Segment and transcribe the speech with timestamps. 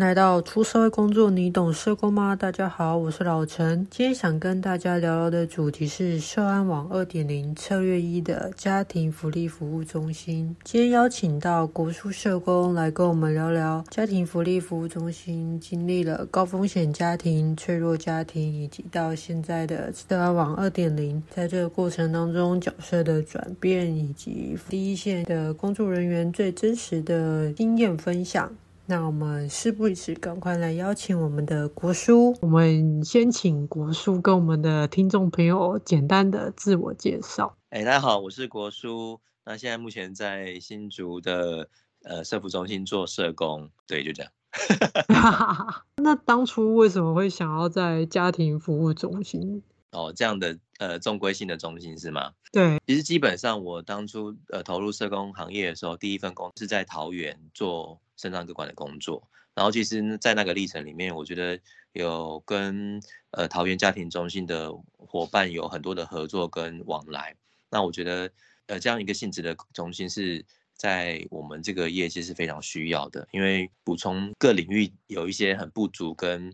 [0.00, 2.34] 来到出社会工作，你懂社工吗？
[2.34, 3.86] 大家好，我是老陈。
[3.90, 10.56] 今天想跟大家聊聊的主题是社安网二点零策略一的家庭福利服务中心。
[10.64, 28.50] 今天邀请到国书社工来跟我们聊聊家庭福利服务中心经历了高风险家庭、脆弱家庭，以及到现在的社安网二点零，在这个过程当中角色的转变，以及第一线的工作人员最真实的经验分享。
[28.90, 32.36] 那我们事不宜迟，赶快来邀请我们的国叔。
[32.42, 37.56] 我们先请国叔跟我们的听众朋友简单的自我介绍。
[37.68, 39.20] 哎，大家好，我是国叔。
[39.44, 41.68] 那现在目前在新竹的
[42.02, 44.32] 呃社福中心做社工，对，就这样。
[46.02, 49.62] 那当初为什么会想要在家庭服务中心？
[49.92, 52.32] 哦，这样的呃正规性的中心是吗？
[52.50, 58.00] 对，其实基本上我当初呃投入社工行业的时候，第一份工是在桃园做。
[58.20, 61.58] 身障个管的工作，然后其实，在那个历程里面，我觉得
[61.94, 67.34] 有跟呃桃园家庭中心的伙伴有很多的合作跟往来。
[67.70, 68.30] 那我觉得，
[68.66, 76.52] 呃，这样一个性质的中心是在我们这个业界是非常需要的，因为补充各领域有一些很不足跟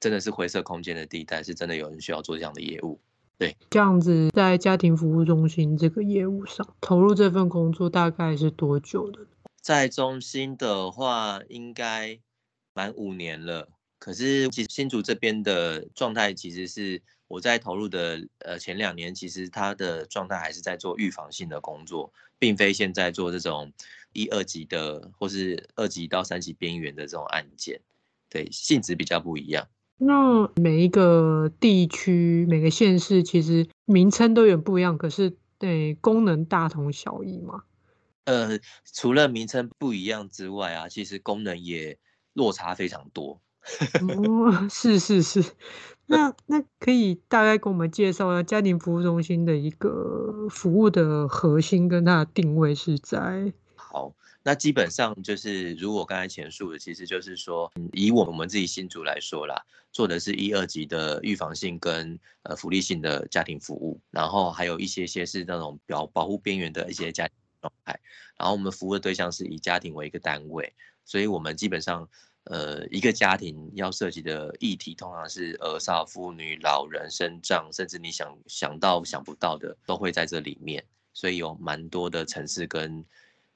[0.00, 2.98] 真的是灰色空间的地带，是真的有人需要做这样的业务。
[3.36, 9.26] 对，这样子在家庭服务中心这个业务上投入这份工作大概是多久的？
[9.64, 12.20] 在中心的话，应该
[12.74, 13.70] 满五年了。
[13.98, 23.72] 可是，其实新竹这边的状态，其实是我在投入的呃前两年，其实他的状态还是在做预防性的工作，并非现在做这种
[24.12, 27.80] 一二级的或是二级到三级边缘的这种案件。
[28.28, 29.66] 对，性质比较不一样。
[29.96, 37.62] 那每一个地区、每个县市，其实名称都有不一样，可是对功能大同小异嘛？
[38.24, 38.58] 呃，
[38.92, 41.98] 除了名称不一样之外啊，其实功能也
[42.32, 43.40] 落差非常多。
[44.16, 45.42] 哦，是是是，
[46.06, 53.52] 那 那可以大概给我们介绍一下家庭服务中心的一个服务的核心跟它的定位是在？
[53.74, 59.62] 好，那基本上就是如我刚才前述的，其实就是说，以我们自己新竹来说啦，
[59.92, 67.34] 做的是一二级的预防性跟呃福利性的家庭服务，然后还有一些些是那种保保护边缘的一些家庭。
[67.64, 67.98] 状态，
[68.36, 70.74] 然后我们服务的对象是以家庭为一个单位，
[71.06, 72.06] 所以我们基本上，
[72.44, 83.02] 呃，一个家庭要涉及的议题，通常是儿少、妇女、老人、身障，甚至你想想到想不到的，都会在这里面，所以有蛮多的城市跟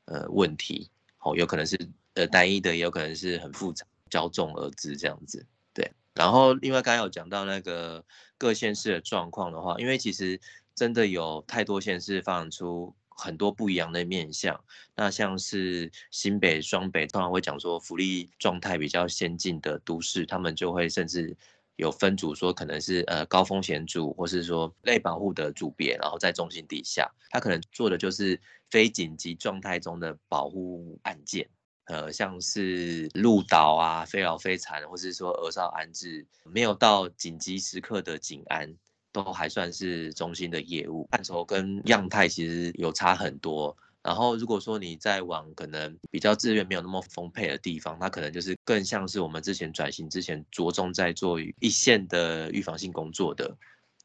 [0.06, 0.90] 呃问题，
[1.20, 1.78] 哦，有可能是
[2.14, 5.44] 呃单一的，也有可能是很复杂、交众而至这样子，
[5.74, 5.92] 对。
[6.14, 8.02] 然后另外刚才有讲到那个
[8.38, 10.40] 各县市的状况的话，因为其实
[10.74, 12.94] 真的有太多县市发展出。
[13.18, 14.58] 很多不一样的面向，
[14.94, 21.36] 那像是新北、双北，通常会讲说福利状态比较先进的都市，他们就会甚至
[21.74, 28.40] 有分组，说可能是呃高风险组，或是说类保护的组别，然后在中心底下，他可能做的就是
[28.70, 31.48] 非紧急状态中的保护案件，
[31.86, 38.76] 呃，像是路倒啊、非劳非残，或是说儿少安置，没有到紧急时刻的警安。
[39.12, 43.76] 都还算是中心的业务范畴跟样态其实有差很多。
[44.00, 53.54] 然后如果说你再往可能比较资源没有那么丰沛的地方，那可能就是更像是我们之前转型之前着重在做一线的预防性工作的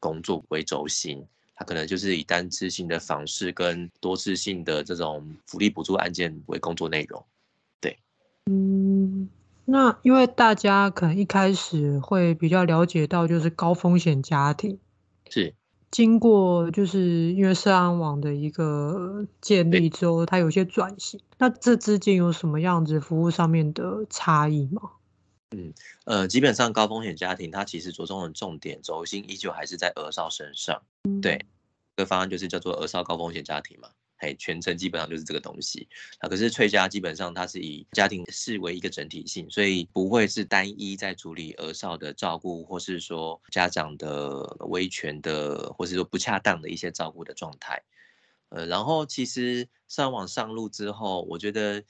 [0.00, 7.24] 工作为轴心，它可能就是以单次性的访视跟多次性的这种福利补助案件为工作内容。
[7.80, 7.96] 对，
[8.46, 9.28] 嗯，
[9.64, 14.78] 那因为大家可能一开始会比较了解到就是高风险家庭。
[15.30, 15.54] 是
[15.90, 21.20] 经过，就是因为社安网的一个建立之后，它有些转型。
[21.38, 24.90] 那这之间有什么样子服务上面的差异吗？
[25.50, 25.72] 嗯，
[26.04, 30.82] 呃，基本上高风险家庭它其实着重的重点轴心依旧还是在儿少身上。
[31.04, 31.46] 嗯、对，
[31.96, 33.90] 这个方案就是叫做儿少高风险家庭嘛。
[34.24, 35.86] 哎，全程基本上就是这个东西
[36.18, 36.28] 啊。
[36.28, 47.82] 可是翠家基本上它是以家庭视为一个整体性，所以不会是单一在处理儿少的照顾，或是说家长的威权的，或是说不恰当的一些照顾的状态。
[48.48, 51.84] 呃，然后其实上网上路之后，我觉得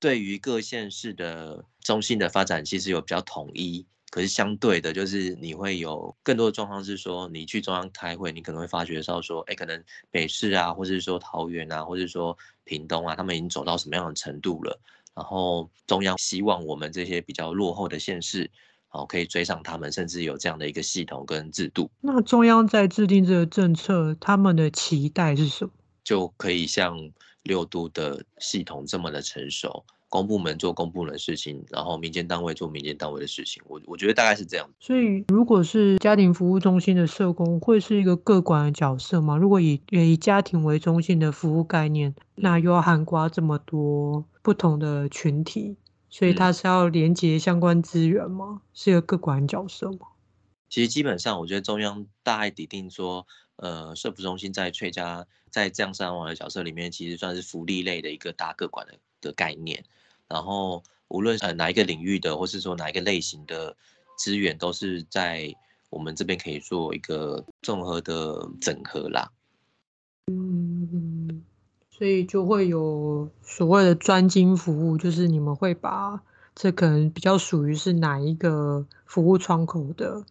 [0.00, 3.86] 对于各县市的中心的发展，其实有比较统一。
[4.14, 14.78] 可是相对的，就是你会有更多的状况是说，你去中央开会，你可能会发觉到说，哎，可能北市啊，或者是说桃园啊，或者是说屏东啊，他们已经走到什么样的程度了？
[15.16, 18.48] 然后中央希望我们这些比较落后的县市，
[18.90, 21.90] 哦可以追上他们，甚至有这样的一个系统跟制度。
[22.00, 25.72] 那中央在制定这个政策，他们的期待是什么？
[26.04, 27.10] 就可以像
[27.42, 29.84] 六都的系统这么的成熟。
[30.14, 33.60] 公部门做公部门的事情，然后民间单位做民间单位的事情。
[33.66, 34.70] 我我觉得大概是这样。
[34.78, 39.36] 所以，如果是家庭服务中心的社工，会是一个各管的角色吗？
[39.36, 45.76] 如果以以家庭为中心的服务概念，那又要涵盖这么多不同的群体，
[46.08, 48.44] 所以他是要连接相关资源吗？
[48.50, 50.06] 嗯、是一个各管角色吗？
[50.68, 53.26] 其实基本上，我觉得中央大概拟定说，
[53.56, 59.82] 呃，社福中心在翠家在这样社安网的角色里面，其实算是福利类的一个大各管的的概念。
[60.28, 63.76] 然后，无论呃哪一个领域的，或是说哪一个类型的
[64.16, 65.54] 资源，都是在
[65.90, 69.30] 我们这边可以做一个综合的整合啦。
[70.26, 71.44] 嗯，
[71.90, 76.22] 所以就会有所谓的专精服务，就是你们会把
[76.54, 80.24] 这可能比较属于是哪一个服务窗口的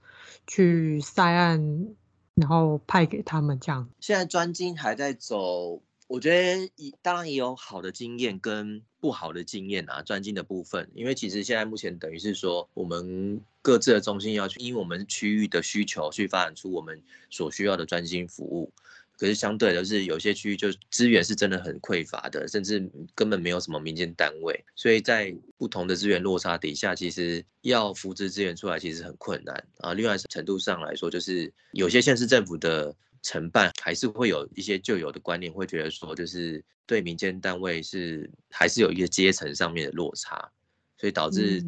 [0.47, 1.95] 去塞案，
[2.33, 3.87] 然后派给他们这样。
[3.99, 5.81] 现在专精还在走。
[6.07, 18.71] 我觉得当然也有好的经验跟不好的经验啊，专精的部分，因为其实现在目前等于是说，我们各自的中心要去，因为我们区域的需求去发展出我们所需要的专精服务。
[19.17, 29.93] 可是相对的是，有些区域就资源是真的很匮乏的，甚至根本没有什么民间单位，所以在不同的资源落差底下，其实要扶植资源出来其实很困难啊。
[29.93, 32.95] 另外程度上来说，就是有些县市政府的。
[33.23, 40.51] 承办还是会有一些旧有的观念，会觉得说，就是对民间单位是还是有一个阶层上面的落差，
[40.97, 41.65] 所以导致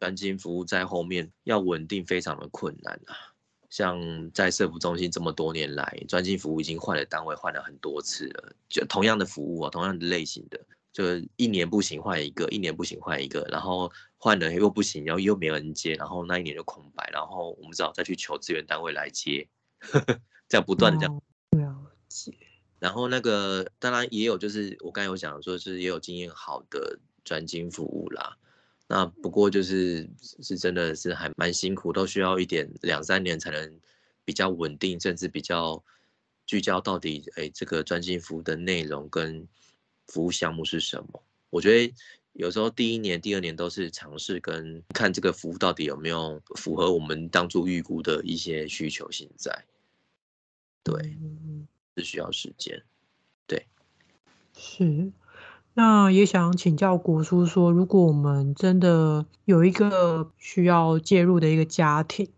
[0.00, 3.16] 专精服务在后面要稳定非常的困难啊。
[3.70, 11.04] 像在社福中心这么多年来，专精服务已经换了单位，换了很多次了，就同样的服务啊，同样的类型的，就
[11.34, 19.48] 一年不行换一个，一年不行换一个，然后换了又不行，然后又没有人接，然后那一年就空白，然后我们只好再去求资源单位来接。
[20.54, 21.20] 这样不断的这样，
[21.50, 22.32] 了解。
[22.78, 28.36] 然后那个当然也有，就是我刚才有讲说，是也有经验好的专精服务啦。
[28.86, 30.08] 那不过就是
[30.42, 33.80] 是真的是还蛮辛苦，都需要一点两三年才能
[34.24, 35.82] 比较稳定，甚至比较
[36.46, 39.48] 聚焦到底，哎，这个专精服务的内容跟
[40.06, 41.20] 服务项目是什么？
[41.50, 41.92] 我觉得
[42.34, 49.64] 有时候第一年、第二年都是尝试跟看这个服务到底有没有符合我们当初预估的一些需求性在。
[50.84, 51.16] 对，
[51.96, 52.82] 是需要时间。
[53.48, 53.66] 对，
[54.54, 55.10] 是。
[55.72, 62.28] 那也想请教国叔说，如果我们真的有一个需要介入的一个家庭，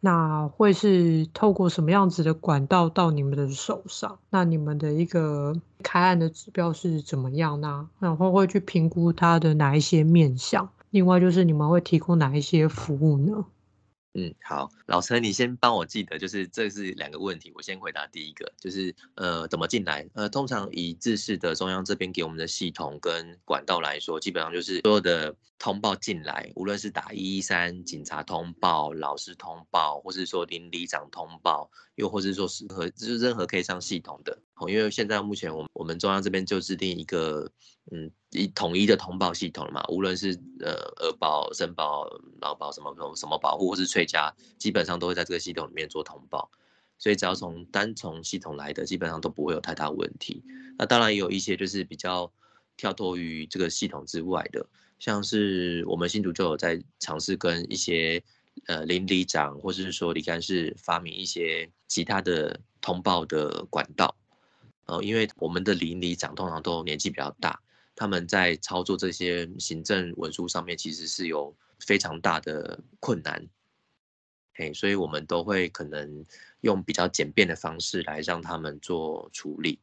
[0.00, 4.18] 那会是透过什么样子的管道到你们的手上？
[4.28, 7.88] 那你们的一个开案的指标是怎么样呢？
[8.00, 10.68] 然后会去评估它的哪一些面向？
[10.90, 13.46] 另外就是你们会提供哪一些服务呢？
[14.16, 20.08] 嗯，好，老陈，你先帮我记得，就是这是两个问题，我先回答第一个，就是呃怎么进来？
[20.14, 25.34] 呃，通常以制式的中央这边给我们的系统跟管道来说，基本上就是所有的
[25.64, 37.50] 通报进来，无论是打一一三警察通报、老师通报，或是说邻里长通报，又或是说适合就是任何可以上系统的，哦，因为现在目前我们我们中央这边就制定一个。
[37.92, 40.30] 嗯，一统一的通报系统了嘛，无论是
[40.60, 42.08] 呃儿保、生保、
[42.40, 46.50] 劳保什么什么什么保护，或是翠家，基本上都会在这个系统里面做通报，
[46.96, 50.42] 所以只要从单从系统来的，基本上都不会有太大问题。
[50.78, 52.32] 那当然也有一些就是比较
[52.78, 54.66] 跳脱于这个系统之外的，
[55.04, 58.22] 像是我们新竹就有在尝试跟一些
[58.68, 64.16] 呃邻里长，或者是说里干事发明一些其他的通报的管道，
[64.86, 67.60] 呃，因为我们的邻里长通常都年纪比较大。
[67.94, 73.46] 他们在操作这些行政文书上面，其实是有非常大的困难，
[74.54, 76.24] 嘿，所以我们都会可能
[76.62, 79.78] 用比较简便的方式来让他们做处理，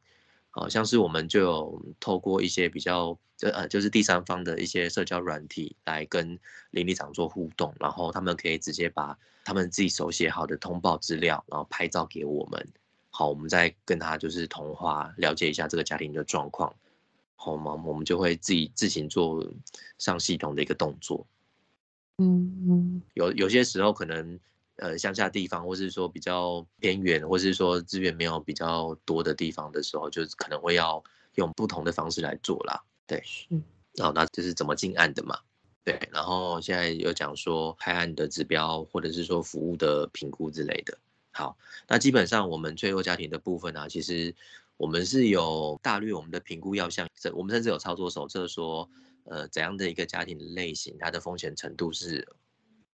[0.52, 6.38] 好像是我们就有透过一些比较呃就是第三方的一些社交软体来跟
[6.70, 12.68] 邻里长做互动，然后他们可以直接把他们自己手写好的通报资料，然后拍照给我们，
[13.10, 16.72] 好，我们再跟他就是通话，了解一下这个家庭的状况。
[17.34, 17.74] 好吗？
[17.84, 19.44] 我们就会自己自行做
[19.98, 21.26] 上系统的一个动作。
[22.18, 24.38] 嗯嗯，有有些时候可能
[24.82, 31.02] 呃乡下地方，或是说比较偏远，或是说资源没有比较多的地方的时候，就可能会要
[31.36, 32.82] 用不同的方式来做啦。
[33.06, 33.62] 对，嗯，
[33.94, 35.38] 然后那就是怎么进案的嘛。
[35.84, 40.98] 对，然后现在有讲说开案的指标，或者是说服务的评估之类的。
[41.32, 44.34] 好，那基本上我们脆弱家庭的部分呢，啊，其实。
[44.78, 48.88] 我们是有大略我们的评估要项，我们甚至有操作手册说，
[49.24, 52.26] 呃，怎样的一个家庭类型，它的风险程度是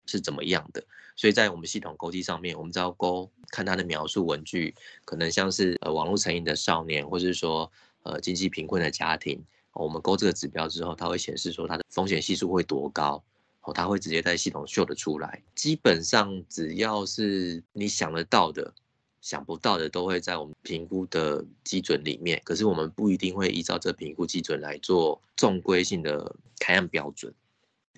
[0.08, 0.82] 是怎么样的。
[1.14, 4.74] 所以在我们系统勾稽上面，我们只要勾看它的描述文句，
[5.04, 7.70] 可能像是呃网络成瘾的少年，或是说
[8.04, 13.22] 呃经济贫困的家庭，我们勾这个指标之后，它会显示说它的风险系数会多高，
[13.62, 15.42] 哦，它会直接在系统秀得出来。
[15.54, 18.72] 基本上只要是你想得到的、
[19.20, 22.40] 想不到的，都会在我们评估的基准里面。
[22.44, 27.34] 可是我们不一定会依照这评估基准来做正规性的开案标准，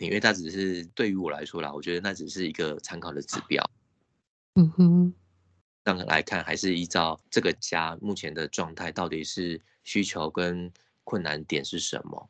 [0.07, 3.65] 因为它只是对于我来说啦，我觉得那只是一个参考的指标。
[4.55, 5.15] 嗯哼。
[5.83, 10.71] 这样来看，还是依照这个家目前的状态，到底是需求跟
[11.05, 12.29] 困难点是什么？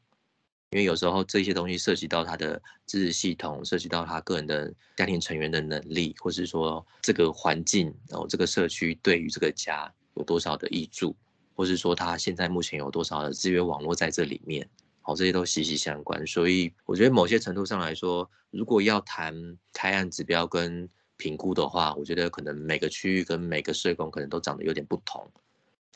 [0.71, 11.15] 因为有时候这些东西涉及到他的知识系统，涉及到他个人的家庭成员的能力，或是说这个环境，然后这个社区对于这个家有多少的挹注，
[11.57, 14.67] 或是说他现在目前有多少的资源网络在这里面，
[15.02, 16.26] 好，这些都息息相关。
[16.26, 25.30] 所以我觉得某些程度上来说，如果要谈开案指标跟评估的话，我觉得可能每个区域跟每个社工可能都长得有点不同。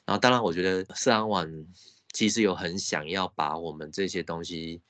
[0.05, 1.67] 然后，当然，我觉得社安网
[2.13, 4.81] 其实有很想要把我们这些东西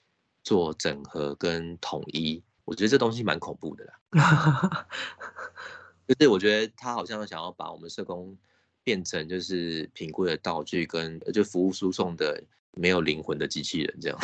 [0.42, 2.42] 做整合跟统一。
[2.64, 4.88] 我觉得这东西蛮恐怖的啦，
[6.08, 8.34] 就是我觉得他好像想要把我们社工
[8.82, 12.42] 变成就是评估的道具跟就服务输送的
[12.76, 14.18] 没有灵魂的机器人这样。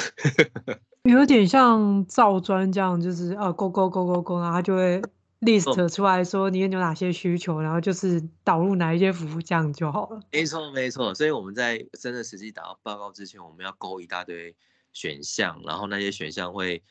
[1.05, 5.03] 有点像造砖这样，就是啊勾勾勾勾勾，然后他就会。
[5.41, 10.21] list 出来说你有哪些需求，然后就是导入哪一些服务，这样就好了。
[10.31, 11.15] 没错，没错。
[11.15, 14.55] 所以我们在真的实际打到报告之前，我们要勾一大堆
[14.93, 16.83] 选项，然后那些选项会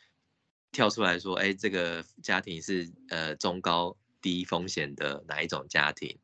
[0.72, 6.18] 跳出来说，哎，这个家庭是呃中高低风险的哪一种家庭？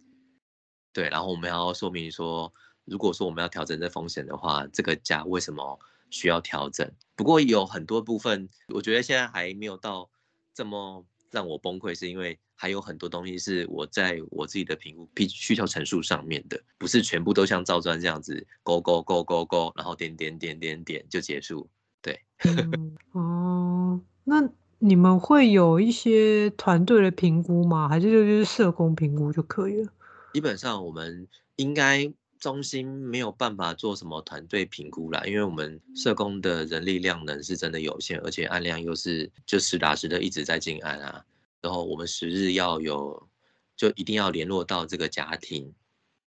[0.94, 2.51] 对，然后我们要说明说，
[2.86, 6.89] 如果说我们要调整这风险的话，这个价为什么需要调整？
[7.15, 10.10] 不过有很多部分，我觉得现在还没有到
[10.54, 11.06] 这么。
[11.32, 21.68] 让我崩溃是因为还有很多东西是我在我自己的评估需求陈述上面的，不是全部都像赵专这样子勾勾勾勾勾，然后点点点点点就结束。
[22.01, 24.50] 对，嗯、哦，那
[24.80, 27.89] 你们会有一些团队的评估吗？
[27.89, 29.92] 还是就是社工评估就可以了？
[30.34, 31.27] 基本上我们
[31.58, 32.13] 应该。
[32.39, 41.25] 中心没有办法做什么团队评估啦，因为我们社工的人力量能是真的有限，而且案量又是就实打实的一直在进案啊。
[41.62, 43.27] 然后我们十日要有，
[43.75, 45.74] 就一定要联络到这个家庭，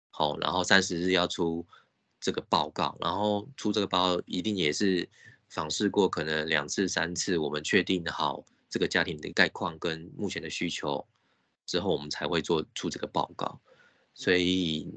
[0.10, 1.66] 好，然后三十日要出
[2.20, 5.08] 这个报告，然后出这个报告一定也是
[5.50, 11.06] 访视过可能两次三次，我们确定好这个家庭的概况跟目前的需求
[11.66, 13.60] 之后，我们才会做出这个报告，
[14.16, 14.88] 所以。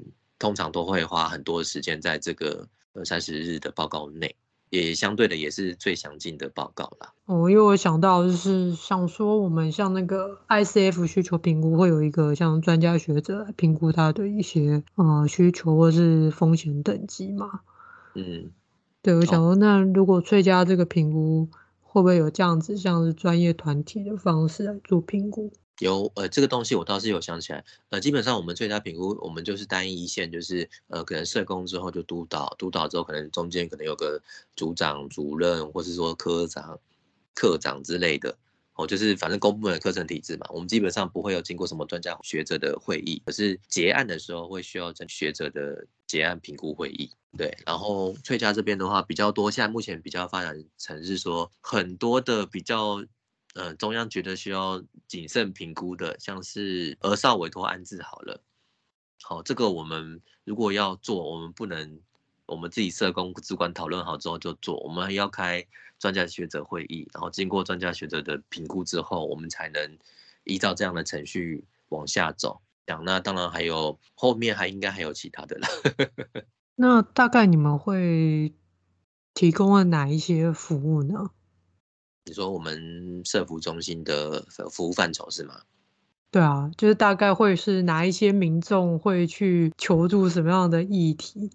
[0.42, 4.34] 通常都会花很多时间在这个呃三十日的报告内，
[4.70, 7.12] 也相对的也是最详尽的报告啦。
[7.26, 17.60] 哦，因为我想到就是想说，我们像那个 ICF 需求评估会有一个像专家学者来评估他的一些呃需求或是风险等级嘛。
[18.16, 18.50] 嗯，
[19.00, 21.48] 对，我想说，那如果最佳这个评估
[21.82, 25.52] 会不会有这样子像是专业团体的方式来做评估？
[25.78, 34.22] 有呃，这个东西我倒是有想起来，呃，基本上我们最佳评估，我们就是单一线，就是呃，可能社工之后就督导，督导之后可能中间可能有个
[34.54, 36.78] 组长、主任，或是说科长、
[37.34, 38.36] 课长之类的，
[38.74, 53.02] 哦，就是反正公部门的课程体制嘛，我们基本上不会有经过什么专家学者的会议，可是结案的时候会需要这学者的结案评估会议，对，然后翠家这边的话比较多，现在目前比较发展成是说很多的比较。
[53.54, 58.42] 呃，中央觉得需要谨慎评估的，像是儿少委托安置好了，
[59.22, 62.00] 好，这个我们如果要做，我们不能
[62.46, 65.66] 我们自己社工主管讨论好之后就做，我们还要开
[65.98, 69.98] 专家学者会议，然后经过专家学者的评估之后，我们才能
[70.44, 72.62] 依照这样的程序往下走。
[72.86, 75.68] 讲那当然还有后面还应该还有其他的啦。
[76.74, 78.54] 那大概你们会
[79.34, 81.30] 提供了哪一些服务呢？
[82.24, 85.60] 你说我们社服中心的服务范畴是吗？
[86.30, 91.50] 对啊，就是大概会是哪一些民众会去求助什么样的议题，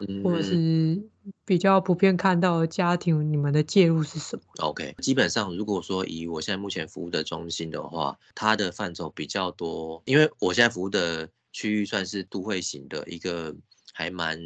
[0.00, 1.02] 嗯、或者是
[1.44, 13.54] 比较普遍看到的家庭，你们的介入是什么？OK，基本上如果说以我现在目前服务的中心的话，它的范畴比较多，因为我现在服务的区域算是都会型的一个，
[13.92, 14.40] 还蛮。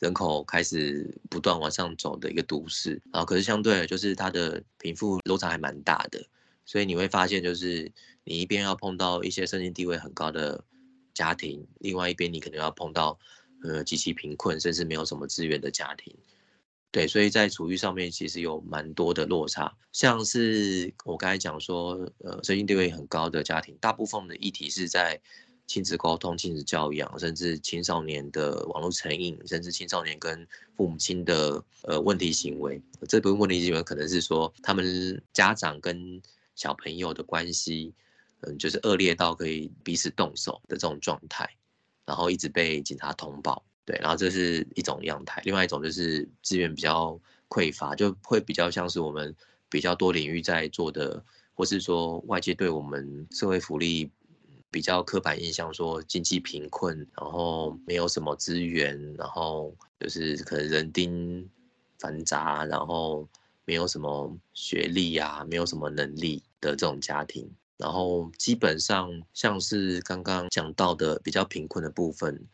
[0.00, 6.22] 人口开始不断往上走的一个都市，然后可是相对就是它的贫富落差还蛮大的，
[6.64, 7.90] 所以你会发现就是
[8.24, 10.62] 你一边要碰到一些身经地位很高的
[11.14, 13.18] 家庭，另外一边你可能要碰到
[13.62, 16.14] 呃极其贫困甚至没有什么资源的家庭，
[16.90, 25.20] 对，所以在处遇上面其实有蛮多的落差，像是我刚才讲说呃身经地位很高的家庭，大部分的议题是在
[25.66, 32.80] 亲子沟通、亲子教养，甚至青少年的网络成瘾，甚至青少年跟父母亲的呃问题行为。
[33.08, 36.20] 这部分问题行为可能是说他们家长跟
[36.54, 37.92] 小朋友的关系，
[38.40, 41.48] 嗯，就是恶劣到可以彼此动手的这种状态，
[42.04, 43.64] 然后一直被警察通报。
[43.86, 49.34] 对，然后这是一种样态，另外一种就是资源比较匮乏，就会比较像是我们
[49.68, 54.10] 比较多领域在做的，或是说外界对我们社会福利
[54.74, 61.48] 比较刻板印象，说经济贫困，然后没有什么资源，然后就是可能人丁
[62.00, 63.28] 繁杂，然后
[63.64, 72.44] 没有什么学历啊，没有什么能力的这种家庭，然后基本上像是刚刚讲到的比较贫困的部分。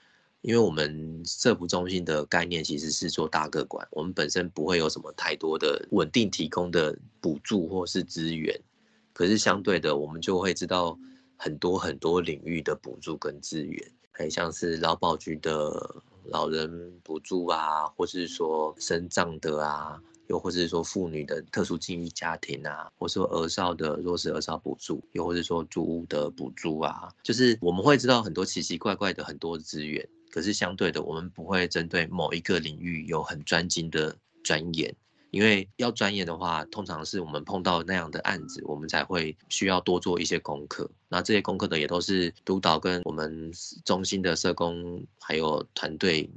[0.43, 8.59] 因为我们社福中心的概念其实是做大个管，我们本身不会有什么太多的稳定提供的补助或是资源，
[9.13, 10.99] 可是相对的，我们就会知道
[11.43, 13.83] 很多很多领域的补助跟资源，
[14.13, 30.07] 很像是劳保局的老人补助啊，或是说生障的啊，又或是说妇女的特殊境遇家庭啊，或是说儿少的弱势儿少补助，又或是说租屋的补助啊，就是我们会知道很多奇奇怪怪的很多资源。
[30.31, 34.95] 可是相对的，我们不会针对某一个领域有很专精的专研，
[35.31, 40.91] 因为要专业的话，通常是我们碰到那样的案子，我们才会需要多做一些功课。
[41.09, 43.53] 那这些功课的也都是督导跟我们
[43.85, 46.31] 中心的社工还有团队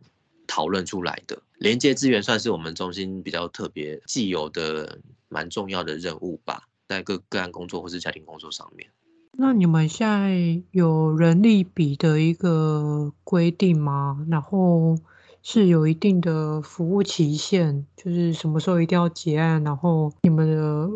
[0.47, 1.41] 讨论出来的。
[1.57, 8.89] 连接资源算是我们中心比较特别既有的蛮重要的任务吧，在个个案工作或是家庭工作上面。
[9.35, 14.23] 那你们现在有人力比的一个规定吗？
[14.29, 14.95] 然后
[15.45, 19.61] 是有一定的服务期限，就是什么时候一定要结案？
[19.63, 20.89] 然后你们的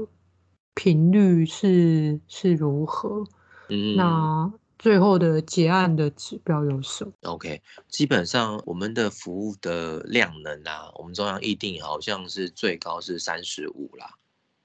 [0.73, 3.25] 频率是是如何？
[3.67, 14.15] 嗯，那最后的结案的指标有什么？OK，基本上我们的服务的量能啊，我们中央议定好像是最高是三十五啦，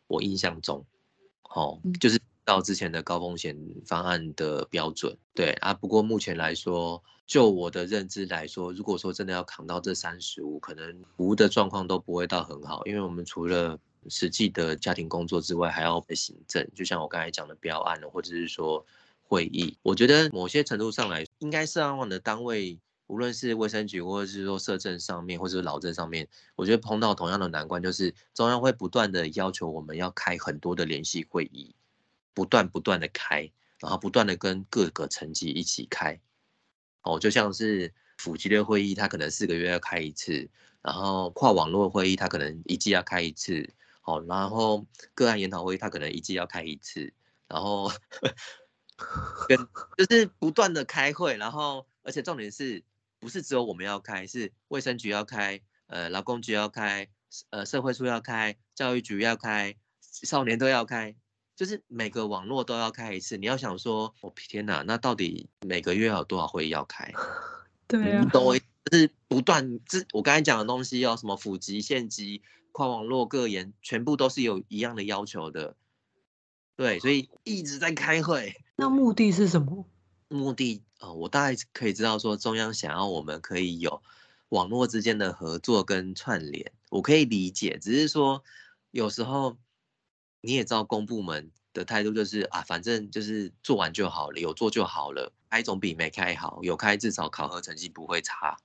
[0.06, 0.86] 我印象中，
[1.54, 2.20] 哦，就是。
[2.44, 5.72] 到之前的高风险方案的标准，对啊。
[5.74, 13.78] 不过目前来说，就我的认知来说，如果说真的要扛到这三十五，可能服务的状况都不会到很好，因为我们除了
[14.08, 18.84] 实际的家庭工作之外，还要行政，就像我刚才讲的标案或者是说
[19.22, 19.78] 会议。
[19.82, 22.76] 我觉得某些程度上来，应该社安网的单位，
[23.06, 26.26] 无论是卫生局或者是说社政上面，或者是劳政上面，
[26.56, 31.72] 我觉得碰到同样的难关，就是中央会不断的要求我们要开很多的联系会议。
[32.34, 36.20] 不断不断的开，然后不断的跟各个层级一起开，
[37.02, 40.48] 哦，就像是府级的会议，它可能四个月要开一次，
[40.80, 43.72] 然后跨网络会议，它可能一季要开一次，
[44.04, 47.12] 哦，然后个案研讨会，它可能一季要开一次，
[47.48, 47.90] 然后
[49.48, 49.58] 跟
[49.98, 52.82] 就是不断的开会，然后而且重点是
[53.18, 57.08] 不是只有我们要开，是卫生局要开，呃，劳工局要开，
[57.50, 61.16] 呃，社会处要开，教育局要开，少年都要开。
[61.54, 67.12] 就是每个网络都要开一次，你要想说，我、哦、天哪，那到底每个月有多少会议要开？
[67.86, 68.62] 对啊，都就
[68.92, 72.40] 是不断，这我刚才讲的东西要什么辅级、县级、
[72.72, 75.76] 跨网络、各研，全部都是有一样的要求的。
[76.74, 78.56] 对，所以一直在开会。
[78.76, 79.86] 那目的是什么？
[80.28, 84.02] 目的啊、呃，我大概可以知道说，中央想要我们可以有
[84.48, 88.42] 网络之间的合作跟串联，我可以理解，只是说
[88.90, 89.58] 有时候。
[90.42, 98.56] 你也知道公部门的态度就是啊，反正就是做完就好了，有做就好了，开总比没开好，有开至少考核成绩不会差。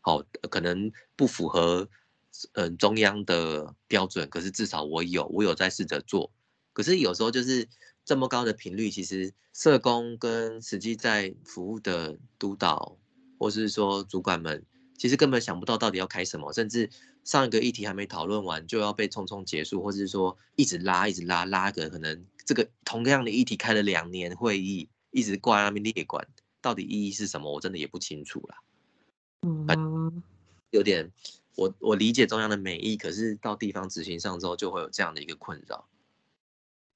[0.00, 1.86] 好，可能不符合
[2.54, 6.32] 嗯、中央的标准，可是至少我有，我有在试着做。
[6.72, 7.68] 可是有时候就是
[8.06, 12.96] 这么高的频率，其实社工跟实际在服务的督导，
[13.38, 14.64] 或是说主管们，
[14.96, 16.88] 其实根本想不到到底要开什么，甚至。
[17.24, 26.26] 上一个议题还没讨论完，就要被匆匆结束，或者是说一直拉，一直拉，拉个可能这个同样的议题开了两年会议，一直挂那边列管，
[26.60, 27.52] 到底意义是什么？
[27.52, 28.56] 我真的也不清楚啦。
[29.42, 30.22] 嗯，
[30.70, 31.12] 有点，
[31.56, 35.86] 我我理解中央的美意，可是到地方执行上之后，就会有这样的一个困扰。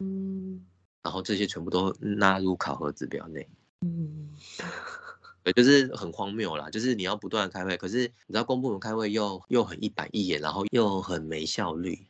[0.00, 0.66] 嗯，
[1.02, 3.48] 然后这些全部都纳入考核指标内。
[3.80, 4.30] 嗯。
[5.46, 12.04] 对，就是很荒谬啦，就是你要不断开会，可是你知道公部门开会又又很一板一眼，然后又很没效率，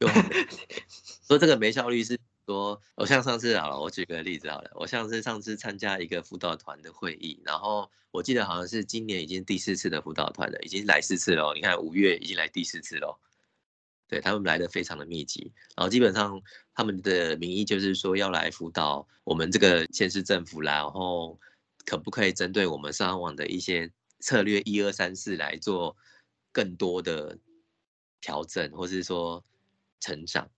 [0.00, 0.34] 又很没
[1.22, 13.16] 说这个没效率是说，我像上次好了，我举个例子好了，我像是上次参加一个辅导团的会议，然后我记得好像是今年已经第四次的辅导团了，已经来四次了，你看五月已经来第四次了，
[14.08, 16.42] 对，他们来的非常的密集，然后基本上
[16.74, 21.38] 他们的名义就是说要来辅导我们这个县市政府啦，然后
[21.84, 25.96] 可不可以针对我们上网的一些策略一二三四来做
[26.52, 27.38] 更多的
[28.20, 29.44] 调整，或是说
[30.00, 30.48] 成长。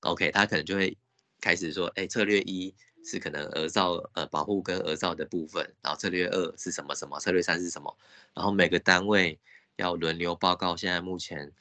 [0.00, 0.96] OK，他可能就会
[1.40, 7.96] 开始说，哎，策略一是可能儿少呃保护跟儿少的部分，然后策略二是什么什么，策略三是什么，
[8.34, 9.38] 然后每个单位
[9.76, 11.52] 要轮流报告现在目前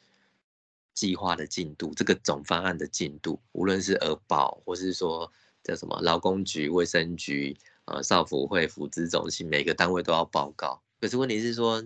[0.93, 5.31] 计划的进度，这个总方案的进度，无论是儿保或是说
[5.63, 10.81] 叫什么劳工局、卫生局、呃少辅会、福祉中心，每个单位都要报告。
[10.99, 11.83] 可是问题是说，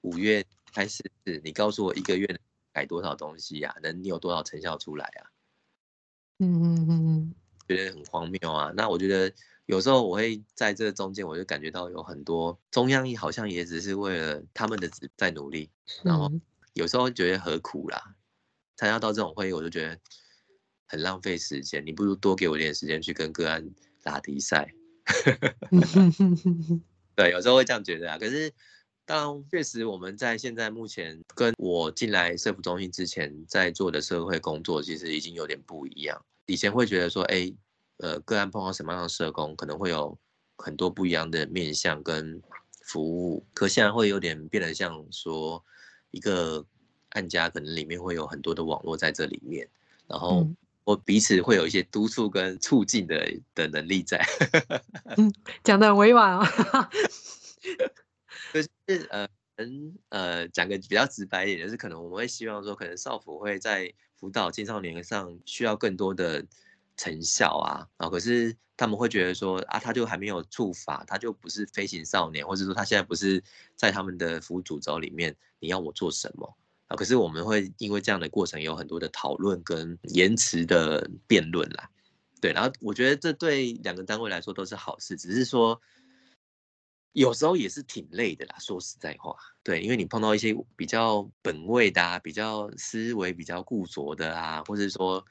[0.00, 1.02] 五月开始，
[1.42, 2.26] 你告诉我一个月
[2.72, 3.80] 改多少东西呀、啊？
[3.82, 5.30] 能你有多少成效出来啊？
[6.38, 7.34] 嗯嗯嗯嗯，
[7.68, 8.72] 觉得很荒谬啊。
[8.74, 9.32] 那我觉得
[9.66, 15.70] 有时候我会在这中间，我就感觉到有很多中央好像也只是为了他们的在努力，
[16.02, 16.32] 然后
[16.72, 18.16] 有时候觉得何苦啦？
[18.76, 19.98] 参加到这种会议，我就觉得
[20.86, 21.86] 很浪费时间。
[21.86, 23.64] 你不如多给我点时间去跟个案
[24.02, 24.74] 打比赛。
[27.14, 28.18] 对，有时候会这样觉得啊。
[28.18, 28.52] 可是。
[29.06, 36.24] 当然，确实我们在现在目前跟我进来社福中心之前在做的社会工作，其实已经有点不一样。
[36.46, 37.52] 以前会觉得说，哎，
[37.98, 40.18] 呃，个案碰到什么样的社工，可能会有
[40.56, 42.40] 很多不一样的面向跟
[42.80, 43.46] 服务。
[43.52, 45.62] 可现在会有点变得像说，
[46.10, 46.64] 一个
[47.10, 49.68] 案家可能里面会有很多的网络在这里面，
[50.06, 50.48] 然后
[50.84, 54.24] 我彼此会有一些督促跟促进的的能力在。
[55.16, 56.46] 嗯，讲的很委婉哦。
[58.52, 58.68] 就是
[59.10, 66.44] 呃，能呃讲个比较直白一点，就是可能我们会希望说，可能少辅会在辅导青少年上需要更多的
[66.96, 73.42] 成效啊，然后可是他们会觉得说啊，他就还没有触法，他就不是飞行少年，或者说他现在不是
[73.74, 76.56] 在他们的服务主轴里面，你要我做什么
[76.94, 81.88] 可是我们会因为这样的过程有很多的讨论跟延迟的辩论啦，
[82.40, 85.80] 对，然后我觉得这对两个单位来说都是好事，只是说。
[87.14, 95.24] 有时候也是挺累的啦，说实在话，对，因为你碰到一些比较本位的啊，比较思维比较固着的啊，或者说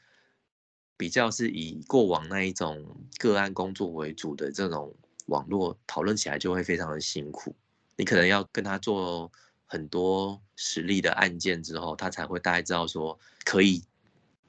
[0.95, 4.95] 比较是以过往那一种个案工作为主的这种
[5.25, 7.53] 网络讨论起来就会非常的辛苦。
[7.97, 9.29] 你可能要跟他做
[9.73, 13.81] 很多实例的案件之后，他才会大概知道说可以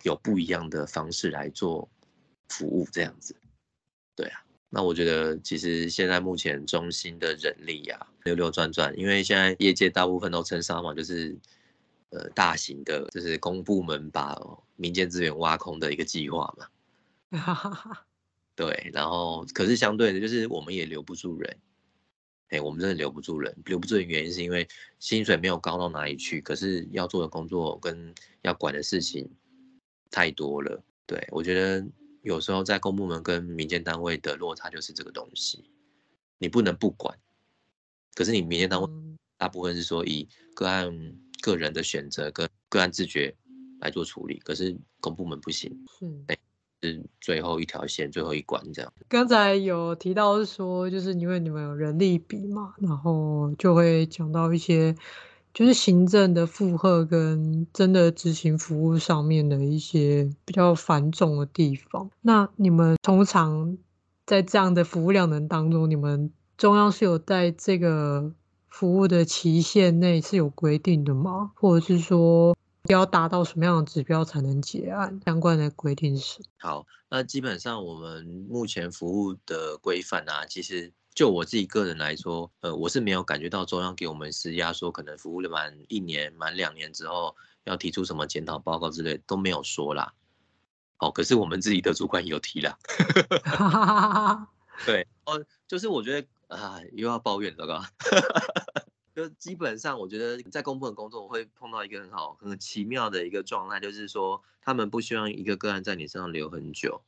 [0.02, 1.88] 有不一样的方式来做
[2.50, 3.34] 服务这样子，
[4.14, 4.44] 对啊。
[4.68, 11.34] 那我觉得，其实现在目前中心的人力呀、啊，流流转转，因为现在业界大部分都称上嘛，就是
[12.10, 14.38] 呃大型的，就是公部门把
[14.76, 16.68] 民间资源挖空的一个计划嘛。
[18.54, 21.56] 对，然后可是相对的，就是我们也留不住人。
[22.48, 24.66] 哎，我们真的留不住人，留不住的原因是因为
[24.98, 29.30] 薪水没有高到哪里去，可是要做的工作跟要管的事情
[30.10, 30.82] 太多了。
[31.06, 31.86] 对，我觉得。
[32.24, 35.62] 有时候在公部门跟民间单位的落差就是这个东西，
[36.38, 37.14] 你不能不管，
[38.14, 38.88] 可是你民间单位
[39.36, 40.90] 大部分是说以个案
[41.42, 43.36] 个人的选择跟个案自觉
[43.78, 46.38] 来做处理，可是公部门不行，是，是
[46.88, 48.92] 是最后一条线，最后一关这样。
[49.08, 54.94] 刚才有提到说，就是因为你们有人力比嘛，然后就会讲到一些。
[55.56, 62.10] 就是行政的负荷跟真的执行服务上面的一些比较繁重的地方。
[62.22, 63.78] 那你们通常
[64.26, 68.32] 在这样的服务量能当中，你们中央是有在这个
[68.68, 71.52] 服务的期限内是有规定的吗？
[71.54, 72.56] 或者是说
[72.88, 75.20] 要达到什么样的指标才能结案？
[75.24, 76.42] 相关的规定是？
[76.58, 80.92] 好，那基本上我们目前服务的规范啊，其实。
[81.14, 90.12] 就我自己个人来说，呃，我是没有感觉到中央给我们施压，说可能服务了满一年、满两年之后要提出什么检讨报告之类都没有说啦。
[90.98, 92.76] 哦，可是我们自己的主管有提啦。
[94.84, 97.80] 对，哦，就是我觉得啊，又要抱怨这个，
[99.14, 107.02] 就基本上我觉得在公部门工作，我会碰到一个很好、很奇妙的一个状态，就是说他们不希望一个个案在你身上留很久，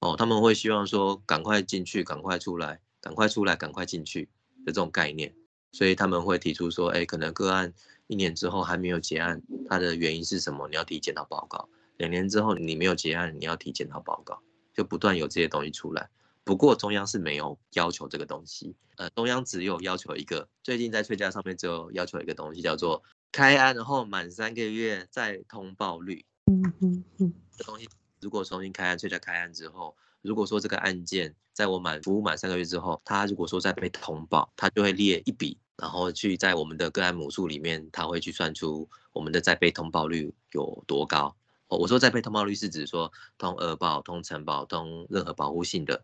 [0.00, 2.80] 哦，他们会希望说赶快进去，赶快出来。
[3.00, 4.24] 赶快出来，赶快进去
[4.66, 5.32] 的这种概念，
[5.70, 7.72] 所以他们会提出说，哎，可能个案
[8.08, 10.66] 一年之后还没有结案，它的原因是什么？
[10.68, 11.68] 你要提检讨报告。
[11.98, 14.42] 两年之后你没有结案，你要提检讨报告，
[14.74, 16.10] 就不断有这些东西出来。
[16.48, 26.24] 不过中央是没有要求这个东西，呃，中央只有要求一个，最近在税家上面只有要求一个东西，叫做开案后满三个月再通报率。
[26.46, 27.86] 嗯嗯嗯，这东西
[28.22, 29.94] 如果重新开案，催家开案之后。
[30.22, 41.36] 如果说这个案件在我满服务满三个月之后，他如果说再被通报，他就会列一笔，然后去在我们的个案母数里面，他会去算出我们的再被通报率有多高。
[41.68, 46.02] 哦，我说再被通报率是指说通二报、通成保、通任何保护性的。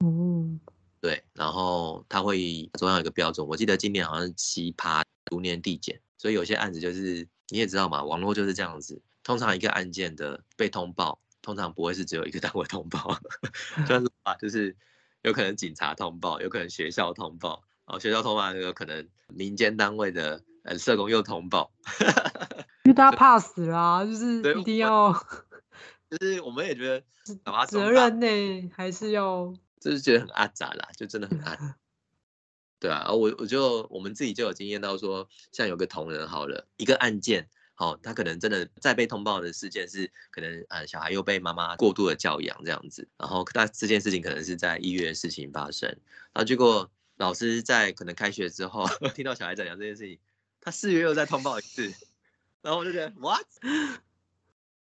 [0.00, 0.60] 嗯，
[1.00, 13.18] 对，然后它会中央有一个标准，我记得今年好像是七趴逐年递减，所以有些案子就是你也知道嘛，网络就是这样子，通常一个案件的被通报，通常不会是只有一个单位通报，
[13.86, 14.76] 就 是啊，就是
[15.22, 21.70] 有可能警察通报，有可能学校通报，哦，学校通报有可能民间单位的呃社工又通报，
[22.84, 25.12] 因为大家怕死啦，就是一定要，
[26.10, 27.02] 就是我们也觉得
[27.66, 29.54] 责任呢还是要，
[29.84, 31.76] 就是觉得很阿杂啦，就真的很阿，
[32.80, 37.50] 对啊，我我就我们自己就有经验到说，像有个同仁好了，一个案件。
[37.76, 45.88] 好、哦，他可能真的再被通报的事件是，可能呃小孩又被妈妈过度的教养这样子，然后那这件事情可能是在一月的事情发生，
[46.32, 50.18] 然后结果老师在可能开学之后 听到小孩在讲这件事情，
[50.60, 51.92] 他四月又再通报一次，
[52.62, 53.44] 然后我就觉得 what？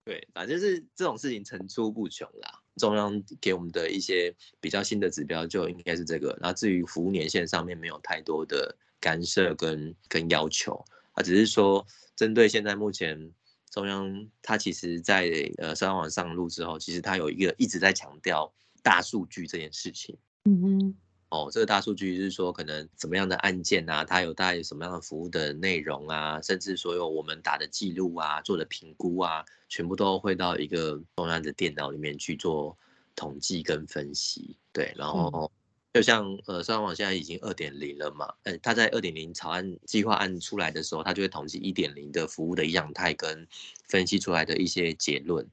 [0.05, 2.61] 对，反正就是这种事情层出不穷啦。
[2.77, 10.83] 中央给我们的一些比较新的指标就应该是这个，然后至于服务年限上面没有太多的干涉跟跟要求，
[11.13, 11.85] 啊，只是说。
[12.15, 13.31] 针对现在目前
[13.71, 20.15] 中央，它其实在呃社安网上路之后，其实它有一个一直在强调大数据这件事情。
[20.45, 20.95] 嗯哼，
[21.33, 32.77] 哦，这个大数据就是说，可能什么样的案件啊，它有带什么样的服务的内容啊，甚至所有我们打的记录啊、做的评估啊，全部都会到一个中央的电脑里面去做
[33.15, 34.55] 统计跟分析。
[34.71, 35.31] 对，然后。
[35.33, 35.49] 嗯
[35.93, 43.47] 就像呃，上网现在已经二点零了嘛，呃，他在二点零草案计划案出来的时候，他就会统计一点零的服务的样态跟
[43.87, 45.47] 分析出来的一些结论，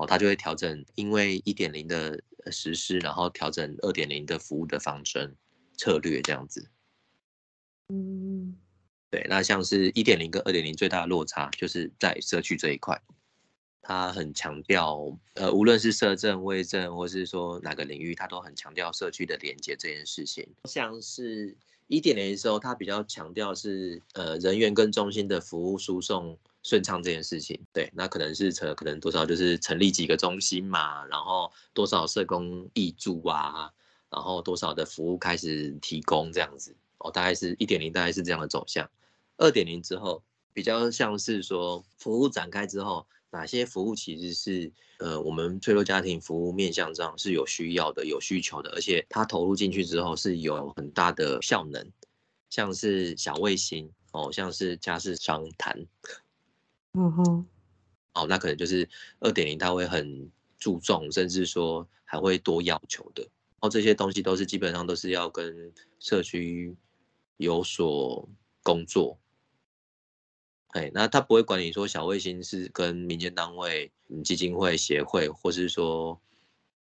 [0.00, 2.18] 好，他就会调整，因为一点零的
[2.50, 5.36] 实施，然后调整二点零的服务的方针
[5.76, 6.70] 策略这样子。
[7.90, 8.56] 嗯，
[9.10, 12.98] 对，那像是一点零跟二点零最大的落差，就是在社区这一块。
[13.82, 20.48] 他很强调，呃，无论是社政、卫政，或是说哪个领域，他都很强调社区的连接这件事情。
[20.64, 21.54] 像是
[21.88, 27.60] 一点零的时候，他比较强调是，呃，人员跟中心的服务输送顺畅这件事情。
[27.72, 33.70] 对，那可能是成，可能多少就是成立几个中心嘛，然后多少社工挹注啊，
[34.10, 36.74] 然后多少的服务开始提供这样子。
[36.98, 38.90] 哦，大概是一点零，大概是这样的走向。
[39.36, 43.06] 二点零之后，比较像是说服务展开之后。
[43.32, 51.92] 哪些服务其实是呃，我们脆弱家庭服务面向上是有需要的、有需求的，而且它投入进去之后是有很大的效能，
[52.48, 55.86] 像是小卫星哦，像是家事商谈，
[56.92, 57.46] 嗯哼，
[58.14, 58.88] 哦，那可能就是
[59.20, 63.28] 二点零，他会很注重，甚至说还会多要求的，
[63.60, 66.76] 哦，这些东西都是基本上都是要跟社区
[67.36, 68.28] 有所
[68.62, 69.18] 工作。
[70.68, 76.20] 哎，那他不会管你说小卫星是跟民间单位、嗯基金会、协会，或是说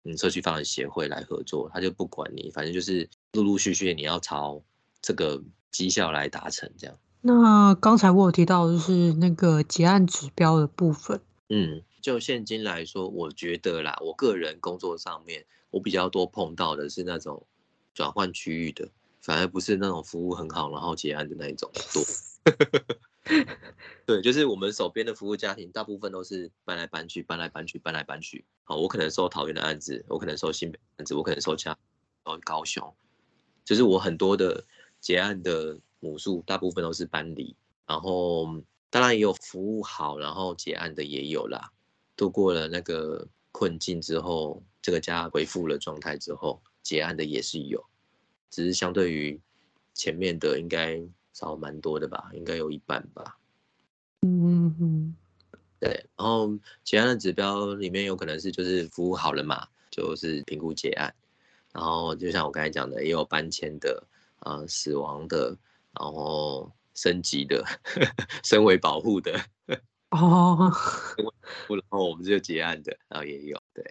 [0.04, 4.62] 嗯社区发展协会来合作，他就不管你，反正就是陆陆续续你要朝
[5.02, 6.98] 这个绩效来达成这样。
[7.22, 17.46] 那刚才我有提到就是那个结案指标的部分，嗯，就现今来说，我觉得啦，我个人工作上面，我比较多碰到的是那种
[17.94, 18.88] 转换区域的，
[19.20, 22.02] 反而不是那种服务很好然后结案的那一种多。
[24.06, 28.44] 对，就是我们手边的服务家庭，大部分都是搬来搬去，搬来搬去，搬来搬去。
[28.64, 32.94] 好，我可能收桃园的案子，我可能收新北的案子，我可能收嘉义、高雄。
[33.62, 34.64] 就是我很多的
[35.00, 37.54] 结案的母数，大部分都是搬离。
[37.86, 38.60] 然后
[38.90, 41.70] 当然也有服务好，然后结案的也有啦。
[42.16, 47.84] 度过了那个困境之后，这个家恢复了状态之后，结案的也是有，
[48.50, 49.40] 只是相对于
[49.94, 51.00] 前面的应该。
[51.32, 53.38] 少蛮多的吧，应该有一半吧。
[54.22, 55.16] 嗯嗯嗯，
[55.78, 55.88] 对。
[56.16, 61.14] 然后结案的指标里面有可能是就是服务好了嘛，就是评估结案。
[61.72, 64.06] 然后就像我刚才讲的，也有搬迁的，
[64.40, 65.56] 呃，死亡的，
[65.98, 67.64] 然后升级的，
[68.44, 69.40] 升为保护的。
[70.10, 70.70] 哦。
[71.68, 73.84] 然后我们就结案的，然后也有对。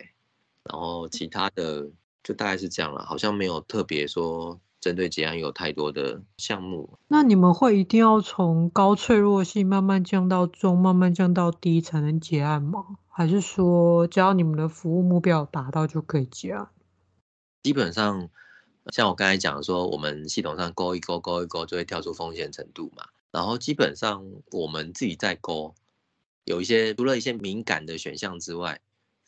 [0.64, 1.90] 然后其他的
[2.24, 4.60] 就大概是这样了，好像没有特别说。
[4.82, 12.86] 针对结案有太多的项目，那你们会一定要从高脆弱性慢慢降到中，慢慢降到低才能结案吗？
[13.10, 16.70] 还是说只要你们的服务目标达到就可以结案？
[17.62, 18.30] 基本上，
[18.92, 23.06] 像我刚才讲说，我们系统上勾一勾，勾一勾就会跳出风险程度嘛。
[23.32, 25.76] 然后基本上我们自己在勾，
[26.44, 28.82] 有一些除了一些敏感的选项之外，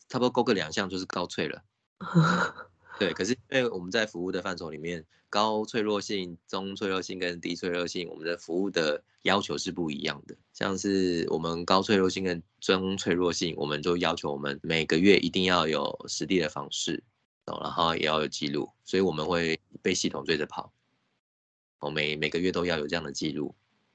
[0.08, 1.62] 差不多勾个两项就是高脆了。
[2.98, 5.04] 对，可是因为我们在服务的范畴里面。
[5.32, 10.36] 高脆弱性、中脆弱性跟低脆弱性，我们的服务的要求是不一样的。
[10.52, 17.02] 像是我们高脆弱性跟中脆弱性，我们就要求我们每个月一定要有实地的访视，
[17.44, 20.72] 然后也要有记录，所以我们会被系统追着跑。
[21.80, 23.54] 我每每个月都要有这样的记录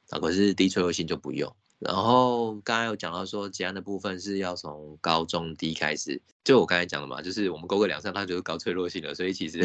[0.10, 1.55] 啊，可是低脆弱性就不用。
[1.79, 9.13] 然后刚才有讲到说结案的部分是要从高中低开始，就我刚才讲的嘛，就是我们勾个两三，它就是高脆弱性了。
[9.13, 9.63] 所以其实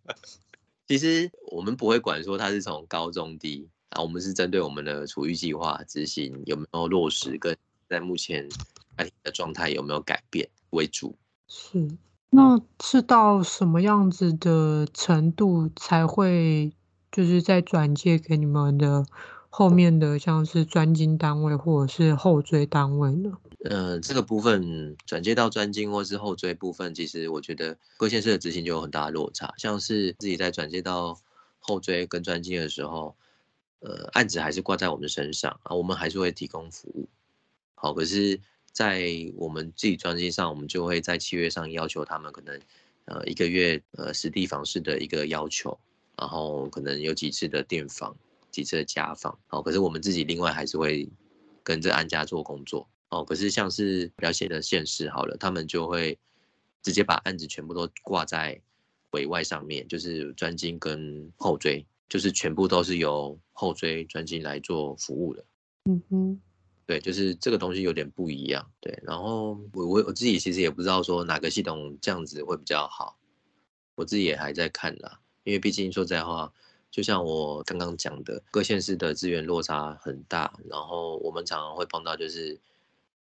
[0.88, 7.56] 其实我们不会管说它是从高中低啊，我们是针对我们的处育计划执行有没有落实，跟
[7.88, 8.46] 在目前
[8.98, 11.16] 家庭的状态有没有改变为主。
[11.46, 11.88] 是，
[12.30, 16.72] 那是到什么样子的程度才会
[17.10, 19.04] 就是在转借给你们的？
[19.52, 23.32] 后面的像是专精单位或者是后追单位呢？
[23.64, 29.52] 呃，这个部分转接到专精或是后追部分，其实我觉得各县市的执行就有很大的落差。
[29.56, 31.18] 像是自己在转接到
[31.58, 33.16] 后追跟专精的时候，
[33.80, 37.08] 呃，案子还是挂在我们身上啊，我们还是会提供服务。
[37.74, 38.40] 好，可是，
[38.72, 42.60] 在我们自己专精上，我们就会在契约上要求他们可能
[43.04, 45.78] 呃一个月呃实地访视的一个要求，
[46.16, 48.16] 然后可能有几次的电访。
[48.50, 51.08] 几次的家访，哦，可是我们自己另外还是会
[51.62, 56.18] 跟着安家做工作，哦，可是像是比较小的现实好了，他们就会
[56.82, 58.60] 直接把案子全部都挂在
[59.12, 65.44] 委外上面，就是专精跟后追，就是全部都是由后追专精来做服务的。
[65.84, 66.40] 嗯哼，
[66.90, 69.00] 对，就是这个东西有点不一样，对。
[69.04, 73.16] 然后我我我自己其实也不知道说哪个系统这样子会比较好，
[73.94, 76.52] 我自己也还在看啦，因为毕竟说实在话。
[76.90, 82.58] 就像我刚刚讲的，各县市的资源落差很大，然后我们常常会碰到，就是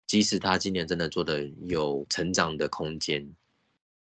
[0.07, 3.35] 即使他今年真的做的有成长的空间，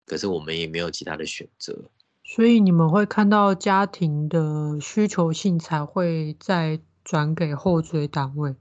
[0.07, 1.91] 可是我们也没有其他的选择。
[2.23, 8.55] 所以你们会看到家庭的需求性才会再转给后追单位，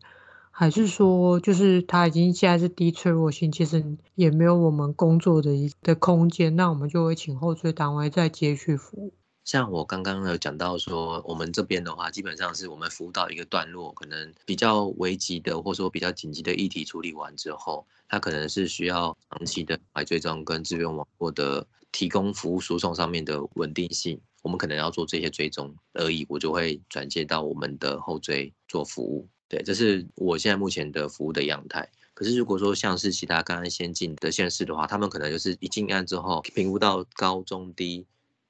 [0.57, 9.13] 还是说就是他已经现在是低脆弱性，其实也没有我们工作的一的空间，那我们就会请后追单位再接续服务。
[9.45, 29.29] 像我刚刚有讲到说，我们这边的话，基本上是我们服务到一个段落，可能比较危急的，或者说比较紧急的议题处理完之后，它可能是需要长期的来追踪跟资源网络的提供服务输送上面的稳定性，我们可能要做这些追踪而已，我就会转接到我们的后追做服务。
[29.49, 31.91] 对，这是我现在目前的服务的样态。
[32.15, 38.07] 可是如果说像是其他刚刚先进的县市的话，他们可能就是一进案之后评估到高中低。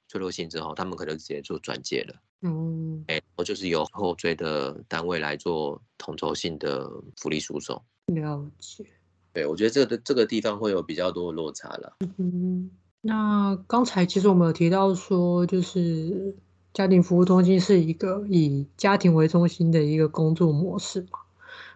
[0.07, 2.15] 脆弱性之后，他们可能直接做转介了。
[2.41, 7.81] 嗯，哎，我就是由后追的单位来做统筹性的福利输送。
[8.05, 8.85] 了解。
[9.33, 11.97] 对，我觉得这个这个地方会有比较多的落差了。
[12.17, 12.69] 嗯，
[13.01, 16.37] 那刚才其实我们有提到说，就是
[16.75, 21.19] 家庭服务中心是一个以家庭为中心的一个工作模式嘛。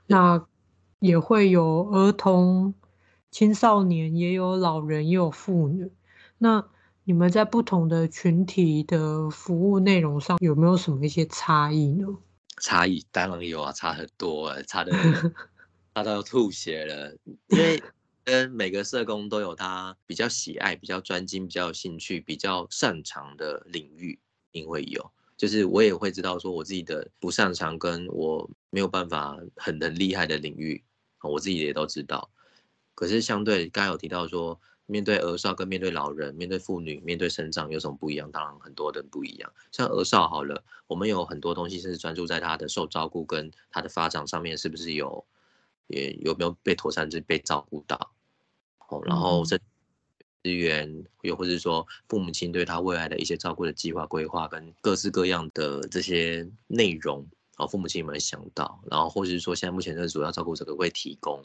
[0.07, 0.45] 那
[0.99, 2.73] 也会有儿童、
[3.31, 5.89] 青少年，也有老人，也有妇女。
[6.37, 6.67] 那
[7.05, 12.05] 你们在不同的群体的服务内容上有没有什么一些差异呢？
[12.61, 14.91] 差异当然有啊，差很多，差的
[15.95, 17.15] 差到要吐血了。
[17.47, 17.81] 因为
[18.25, 24.19] 跟每个社工都有他比较喜爱、比较专精、比较有兴趣、比较擅长的领域，
[24.51, 30.83] 因为有，就是我也会知道说我自己的不擅长跟我没有办法很很厉害的领域，
[31.21, 32.29] 我自己也都知道。
[32.95, 34.59] 可是相对刚才有提到说。
[34.91, 38.31] 面对儿少跟面对老人、面对妇女、面对生长有什么不一样？
[38.31, 39.53] 当然很多的不一样。
[39.71, 45.23] 像儿少好了，我们有很多东西是专注在他的受照顾跟他的发展上面，是不是有
[45.85, 48.11] 也有没有被妥善被照顾到？
[48.87, 49.59] 哦，然后这
[50.43, 58.81] 资源又或者说父母亲对他未来的一些照顾的计划规划跟各式各样的这些内容，哦，父母亲有没有想到？
[58.89, 61.43] 然后或者是说现在目前的主要照顾者可不可以提供？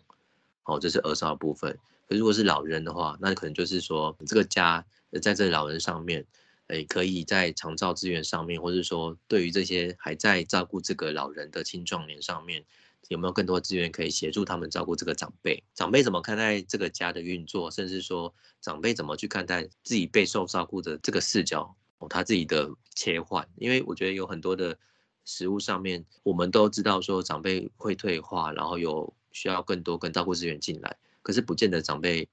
[0.65, 1.77] 哦，这是儿少的部分。
[2.09, 4.85] 可如果是老人的话，那可能就是说，这个家
[5.21, 6.25] 在这老人上面，
[6.69, 12.65] 诶，可以在长照资源上面，或者说对于这些还在照顾这个老人的青壮年上面，
[13.09, 15.63] 有没有更多资源可以协助他们照顾这个长辈？
[15.75, 17.71] 长辈怎么看待这个家的运作？
[17.71, 21.77] 甚至说，长辈怎么去看待自己备受照顾的这个视角？
[21.99, 24.77] 哦，他自己的切换，因为我觉得有很多的
[25.25, 30.97] 实物上面，我们都知道说长辈会退化，然后有需要更多跟照顾资源进来。
[31.23, 32.29] 可是不见得长辈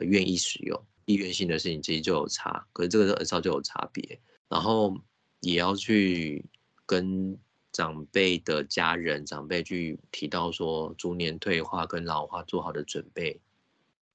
[0.00, 4.96] 愿意使用，意愿性的事情其实就有差，可是这个很少就有差别，然后
[5.40, 6.44] 也要去
[6.86, 7.36] 跟
[7.72, 13.40] 长辈的家人、长辈去提到说逐年退化跟老化做好的准备，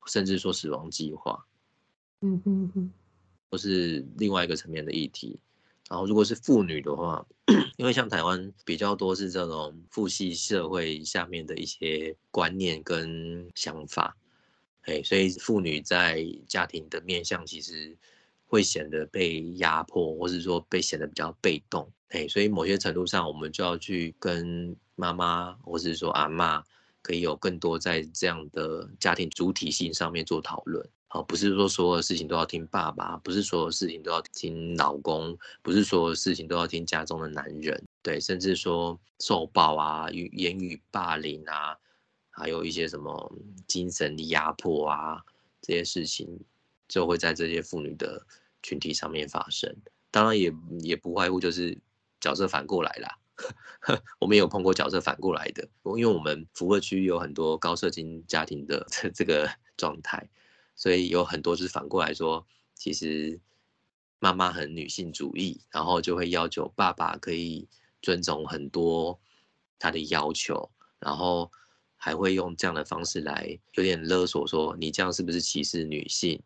[0.07, 1.45] 甚至说死亡计划，
[2.21, 2.91] 嗯哼哼，
[3.49, 5.39] 都是另外一个层面的议题。
[5.87, 7.23] 然后如果是妇女的话，
[7.77, 14.17] 因为像台湾比较多是这种父系社会下面的一些观念跟想法，
[14.81, 17.95] 哎，所以妇女在家庭的面向其实
[18.47, 26.63] 会显得被压迫，或是说被显得比较被动，哎，所以某些程度上，我们就要去跟妈妈，或是说阿妈，
[27.01, 30.87] 可以有更多在这样的家庭主体性上面做讨论。
[31.07, 41.77] 好，不是说所有的事情都要听爸爸，不是所有事情都要听老公，不是所有事情都要听家中的男人，对，甚至说受暴啊、语言语霸凌啊，
[42.31, 43.33] 还有一些什么
[43.65, 45.23] 精神的压迫啊，
[45.61, 46.27] 这些事情
[46.87, 48.25] 就会在这些妇女的
[48.63, 49.75] 群体上面发生。
[50.11, 51.77] 当然也也不外乎就是
[52.19, 53.19] 角色反过来啦。
[54.17, 60.29] 我们有碰过角色反过来的，因为我们服务区有很多高社经家庭的 这这个状态，
[60.73, 63.37] 所以有很多是反过来说，其实
[64.19, 67.67] 妈妈很女性主义，然后就会要求爸爸可以
[68.01, 69.19] 尊重很多
[69.77, 71.51] 他的要求，然后
[71.97, 76.41] 还会用这样的方式来有点勒索，说你这样是不是歧视女性？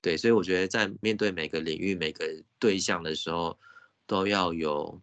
[0.00, 2.24] 对，所以我觉得在面对每个领域、每个
[2.58, 3.58] 对象的时候，
[4.06, 5.00] 都要有。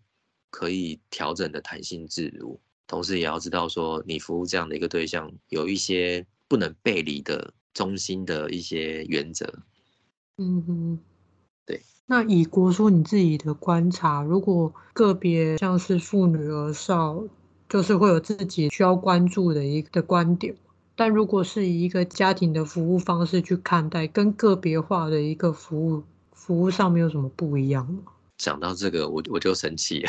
[0.51, 9.45] 可以调整的弹性自如，同时也要知道说，你服务这样的一个对象，有一些不能背离的中心的一些原则。
[10.37, 10.99] 嗯哼，
[11.65, 11.81] 对。
[12.05, 17.21] 那以国书你自己的观察，如果个别像是妇女儿少，
[17.67, 20.55] 就是会有自己需要关注的一个观点，
[20.95, 28.03] 但如果是以一个家庭的服务方式去看待，跟个别化的一个服务服务上面有什么不一样吗？
[28.37, 30.05] 讲到这个，我我就生气，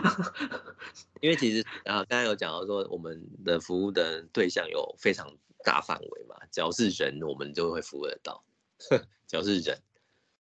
[1.22, 5.26] 因为其实啊，刚才有讲到说，我们的服务的对象有非常
[5.64, 8.44] 大范围嘛，只要是人，我们就会服务得到，
[9.26, 9.80] 只要是人，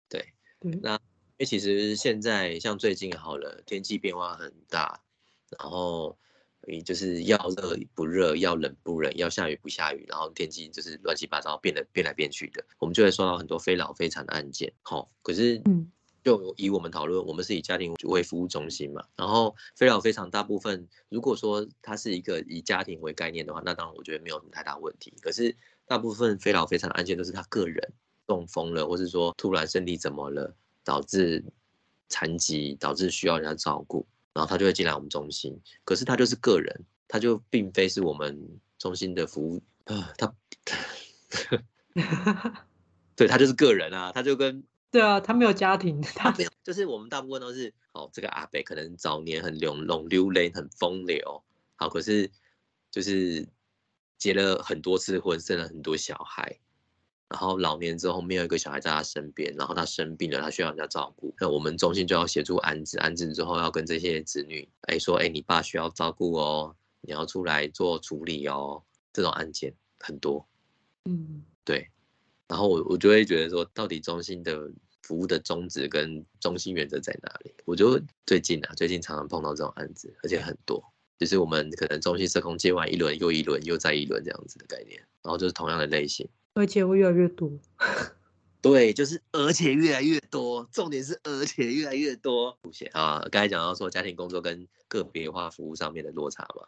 [0.09, 1.01] 对，嗯，那因
[1.41, 5.03] 为其实现在像最近好了，天气变化很大，
[5.59, 6.17] 然后
[6.67, 15.91] 你就是要热不热，要冷不冷，要下雨不下雨，然后天气就是乱七八糟变得变来变去的，我们就会收到很多非老非残的案件，好，可是嗯。
[16.25, 25.15] 就以我们讨论，我们是以家庭为服务中心嘛，然后非老非常大部分，如果说它是一个以家庭为概念的话，那当然我觉得没有什么太大问题。
[25.21, 25.55] 可是
[25.87, 27.93] 大部分非老非常的案件都是他个人
[28.27, 30.53] 中风了，或是说突然身体怎么了，
[30.83, 31.45] 导致
[32.09, 34.05] 残疾，导致需要人家照顾，
[34.37, 35.59] 然后他就会进来我们中心。
[35.83, 40.35] 可是他就是个人，他就并非是我们中心的服务啊，他，
[43.17, 44.63] 对他就是个人啊，他就跟。
[44.89, 51.43] 对啊，他没有家庭，他没有，就是我们大部分都是哦，这个阿北可能早年很流浪流泪，很风流，
[51.75, 52.31] 好，可是
[52.91, 53.47] 就是
[54.17, 56.61] 结了很多次婚，生了很多小孩，
[57.29, 70.47] 然后老年之后没有一个小孩在他身边，然后他生病了，他需要人家照顾，那我们中心就要协助安置，安置之后要跟这些子女哎说，哎，你爸需要照顾哦，你要出来做处理哦，这种案件很多，
[71.05, 71.89] 嗯，对，
[72.49, 74.71] 然后我我就会觉得说，到底中心的。
[75.03, 77.55] 服务的宗旨跟中心原则在哪里？
[77.65, 77.97] 我就
[78.27, 80.83] 最近啊，最近常常碰到这种案子，而且很多，
[81.17, 87.53] 就是我们可能中心社工接完一轮又一轮又再一轮这样子的概念，然后就是同样的类型，而且会越来越多。
[88.61, 92.59] 对，就是而且越来越多，重点是而且越来越多。
[92.65, 96.67] 出现啊，刚才讲到说家庭工作跟个别化服务上面的落差嘛，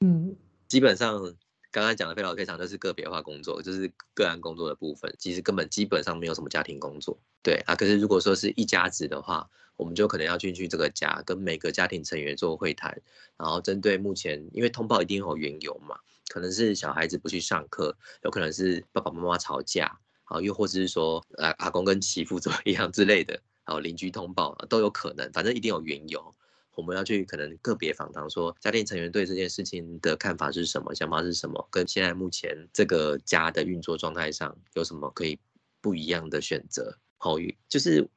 [0.00, 0.36] 嗯，
[0.68, 1.34] 基本上。
[1.74, 7.74] 刚刚讲的非常非常就是个别化工作，就是个案工作的部分，其实根本基本上没有什么家庭工作，对啊。
[7.74, 13.00] 可是如果说是一家子的话，我们就可能要进去这个家，跟每个家庭成员做会谈，
[13.38, 15.98] 然后针对目前，因为通报一定有缘由嘛，
[16.32, 23.34] 可能是小孩子不去上课，有可能是爸爸妈妈吵架，啊，又或者是说，啊，阿公跟媳妇 怎么样之类的，
[23.66, 26.34] 然后邻居通报都有可能，反正一定有缘由。
[26.74, 35.38] 我们要去可能个别访谈，说家庭成员对这件事情的看法是什么，想法是什么，跟现在目前这个家的运作状态上有什么可以
[35.82, 36.96] 不一样的选择。
[37.18, 37.36] 好，
[37.68, 38.08] 就是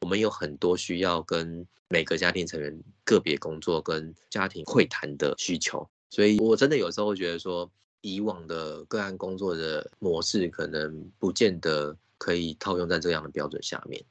[0.00, 14.04] 我们有很多需要跟每个家庭成员个别工作跟家庭会谈的需求，所以我真的有时候会觉得说，以往的个案工作的模式可能不见得可以套用在这样的标准下面，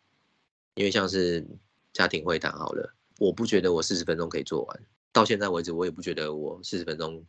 [0.73, 1.45] 因为像是
[1.93, 2.91] 家庭会谈好了。
[3.19, 4.83] 我不觉得我四十分钟可以做完，
[5.13, 7.23] 到现在为止，我也不觉得我四十分钟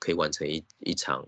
[0.00, 1.24] 可以完成一一场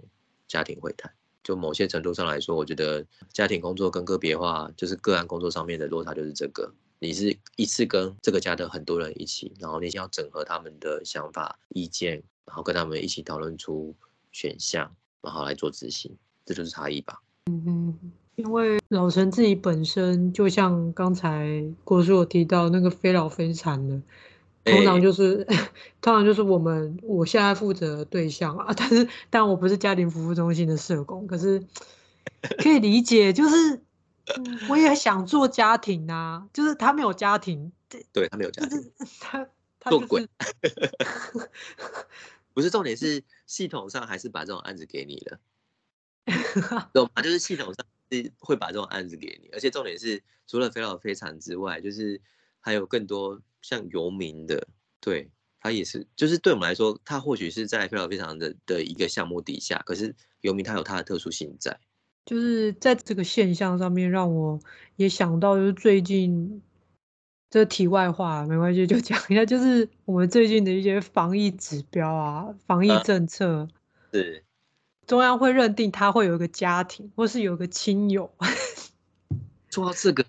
[0.49, 1.13] 家庭会谈。
[1.45, 6.75] 就某些程度上来说，我觉得家庭工作跟个别化，就是个案工作上面的落差就是这个。
[7.01, 13.95] 你是一次跟这个家的很多人一起，然后你想要整合他们的想法、意见，然后跟他们一起讨论出
[14.31, 17.21] 选项，然后来做执行，这就是差异吧。
[17.47, 18.13] 嗯哼。
[18.37, 24.01] 因为老陈自己本身就像刚才郭叔有提到那个非老非残的，
[24.65, 25.57] 通常就是、欸、
[26.01, 31.63] 通常就是我们我现在负责的对象啊， 但是但我不是家庭服务中心的社工，可是
[32.57, 33.83] 可以理解，就是、
[34.37, 37.73] 嗯、我也想做家庭啊，就是他没有家庭，
[38.13, 40.29] 对他没有家庭，就是、他他、就是、做鬼，
[42.53, 45.41] 不是重点是系统上还是把这种案子给你了，
[46.93, 47.23] 懂吗？
[47.23, 47.85] 就是系统上。
[48.13, 52.21] 是会把这种案子给你，而且重点是，除了非老非常之外，就是
[52.59, 54.67] 还有更多像游民的，
[55.01, 61.79] 对他也是，就是对我们来说，他或许是在非老非常的的一个项目底下，可是游民他有他的特殊性在，
[62.31, 64.61] 就是在这个现象上面，让我
[64.95, 66.63] 也想到，就是最近
[67.51, 73.69] 这题外话没关系，就讲一下，就是我们最近的一些防疫指标啊，防疫政策、啊、
[74.13, 74.45] 是。
[75.09, 78.31] 中央会认定他会有一个家庭，或是有个亲友。
[79.69, 80.25] 说到这个，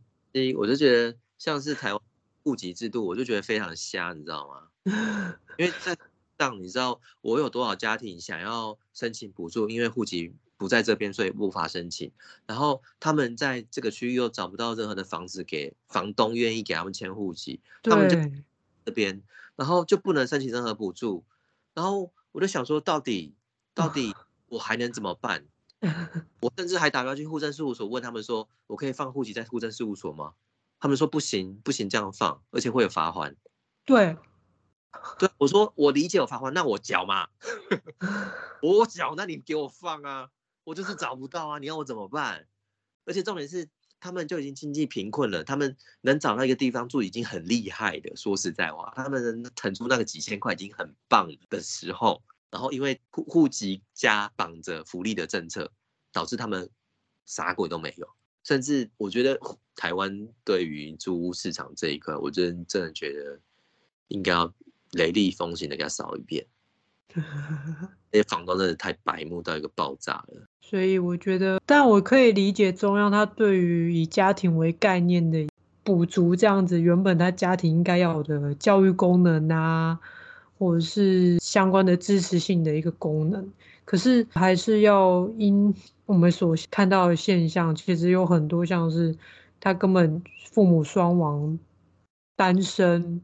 [0.58, 2.02] 我就觉得像是台湾
[2.42, 4.68] 户籍制度，我就觉得非常瞎，你知道吗？
[5.60, 5.96] 因为在
[6.40, 12.12] 上，你知道我有多少家庭想要申请补助，因为户籍不在这边，所以无法申请。
[12.46, 18.16] 然后他们在这个区域又找不到任何的房子给房东愿意给他们迁户籍，他们就
[18.86, 19.24] 这边，
[19.56, 21.24] 然后就不能申请任何补助。
[21.74, 23.34] 然后我就想说，到底
[23.74, 24.14] 到底。
[24.52, 25.46] 我还能怎么办？
[26.42, 30.34] 我甚至还打电话去户政事务所问他们说：“我可以放户籍在户政事务所吗？”
[30.78, 33.34] 他们说：“不行，不行这样放，而且会有罚款。”
[33.88, 34.18] 对，
[35.18, 37.30] 对，我说我理解有罚款，那我缴嘛，
[38.62, 40.30] 我缴，那你给我放啊！
[40.72, 42.48] 我就是找不到啊，你要我怎么办？
[43.04, 43.68] 而且重点是，
[44.00, 48.16] 他们就已经经济贫困了，他们能找到一个地方住已经很厉害的。
[48.16, 52.24] 说实在话，他们能腾出那个几千块已经很棒的时候。
[52.50, 55.70] 然后因为户户籍加绑着福利的政策，
[56.14, 56.70] 导致他们
[57.26, 58.08] 啥鬼都没有。
[58.46, 59.38] 甚至我觉得
[59.76, 63.42] 台湾对于租屋市场这一块，我真真的觉得
[64.08, 64.54] 应该要
[64.92, 66.48] 雷厉风行的给他扫一遍。
[68.12, 70.44] 那些房东真的太白目到一个爆炸了。
[70.62, 75.48] 所以我觉得，但我可以理解中央他对于以家庭为概念的
[75.84, 80.00] 补足，这样子原本他家庭应该要有的教育功能啊。
[80.58, 83.44] 或者是相关的支持性的一个功能，
[83.84, 85.74] 可是还是要因
[86.06, 89.18] 我们所看到的现象，其实有很多像是
[89.60, 91.58] 他根本父母双亡、
[92.36, 93.20] 单身，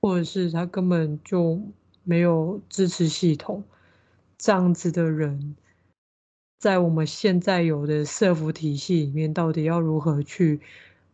[0.00, 1.60] 或者是他根本就
[2.08, 3.62] 没有支持系统
[4.38, 5.54] 这样子的人，
[6.58, 10.58] 在我们现在有的社服体系里面，到底要如何去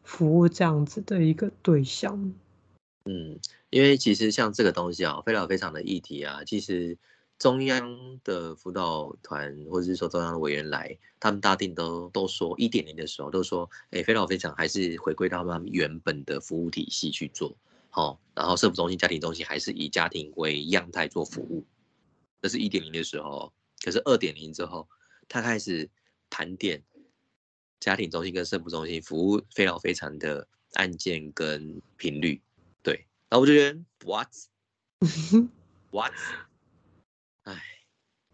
[0.04, 2.32] 服务这样子的一个对象？
[3.06, 3.40] 嗯。
[3.70, 6.96] 因为其实像这个东西啊，非常非常的议题啊，其实
[7.40, 17.56] 中央的辅导团或者是说中央的委员来，他们大定都都说一点零的时候都说，哎，非常非常还是回归到他们原本的服务体系去做，
[17.96, 21.64] 好，然后社福中心、家庭中心还是以家庭为样态做服务，
[22.42, 23.52] 这是一点零的时候，
[23.84, 24.88] 可是二点零之后，
[25.28, 25.88] 他开始
[26.28, 26.82] 盘点
[27.78, 32.42] 家庭中心跟社福中心服务非常非常的案件跟频率，
[32.82, 33.06] 对。
[33.28, 34.28] 然后我就觉得，what
[35.92, 36.12] what，
[37.44, 37.62] 哎，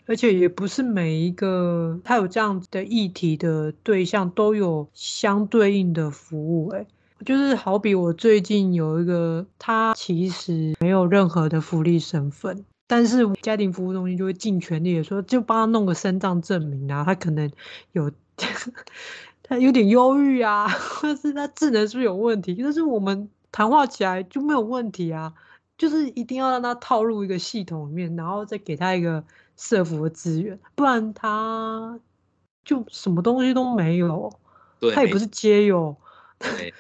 [0.07, 6.87] 而且也不是每一个他有这样子的议题的对象都有相对应的服务，哎，
[7.25, 17.51] 就是好比我最近有一个，他其实没有任何的福利身份，但是家庭服务中心就会尽全力的说，就帮他弄个身障证明啊，他可能
[17.93, 18.11] 有
[19.43, 22.57] 他有点忧郁啊，或是他智能是不是有问题？
[22.63, 23.29] 但是我们。
[23.53, 25.35] 谈话起来就没有问题啊，
[25.77, 29.25] 就是一定要让他套入一个系统里面，然后再给他一个
[29.57, 31.99] 社福的资源，不然他
[32.65, 34.33] 就什么东西都没有。
[34.79, 35.97] 对，他也不是街友。
[36.39, 36.73] 对，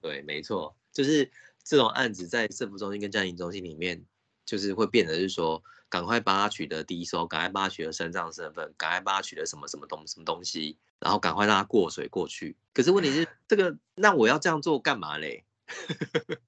[0.00, 1.30] 对，没错，就是
[1.62, 4.04] 这种案子在社福中心跟家庭中心里面，
[4.44, 12.56] 就是会变得是说，赶快帮他取得低收，赶快帮他取得身障身份，赶快帮他取得什么什么东什么东西，然后赶快让他过水过去。
[12.72, 15.44] 可是问题是，这个那我要这样做干嘛嘞？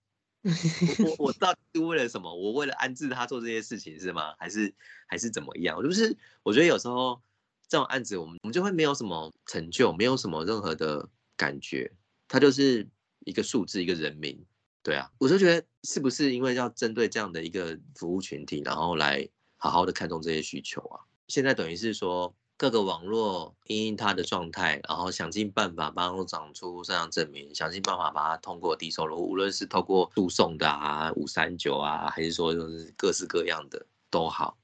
[0.99, 2.35] 我我到底是为了什么？
[2.35, 4.35] 我为了安置他做这些事情是吗？
[4.39, 4.75] 还是
[5.07, 5.81] 还是怎么样？
[5.83, 7.21] 就是我觉得有时候
[7.69, 11.93] 这种案子，我们我们就会没有什么成就，没有什么任何的感觉，
[12.27, 12.89] 他就是
[13.25, 14.45] 一个数字，一个人名。
[14.83, 21.01] 对啊，我就觉得是不是因为要针对这样的一个服务群体，然后来好好的看重这些需求啊？
[21.29, 22.35] 现在等于是说。
[22.59, 34.57] 各个网络因应他的状态，然后想尽办法帮他长出身障证明，想尽办法把它通过低收入，无论是透过诉讼的啊、五三九啊，还是说就是各式各样的都好，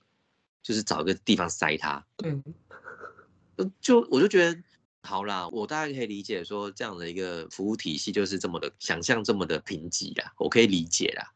[0.62, 2.06] 就是找一个地方塞它。
[2.22, 2.44] 嗯，
[3.80, 4.62] 就我就觉得
[5.08, 11.32] 好啦，我大概可以理解说这样的一个服务体系就是这么的想象这么的贫瘠啦，我可以理解啦。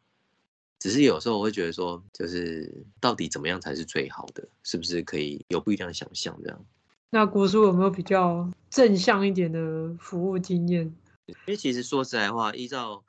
[0.78, 4.46] 只是有时候我会觉得说，就是到底怎么样才是最好的？
[4.62, 6.66] 是不是可以有不一样的想象这样？
[7.08, 10.94] 那国叔有没有比较正向一点的服务经验？
[11.26, 13.02] 因为其实说实在话，依照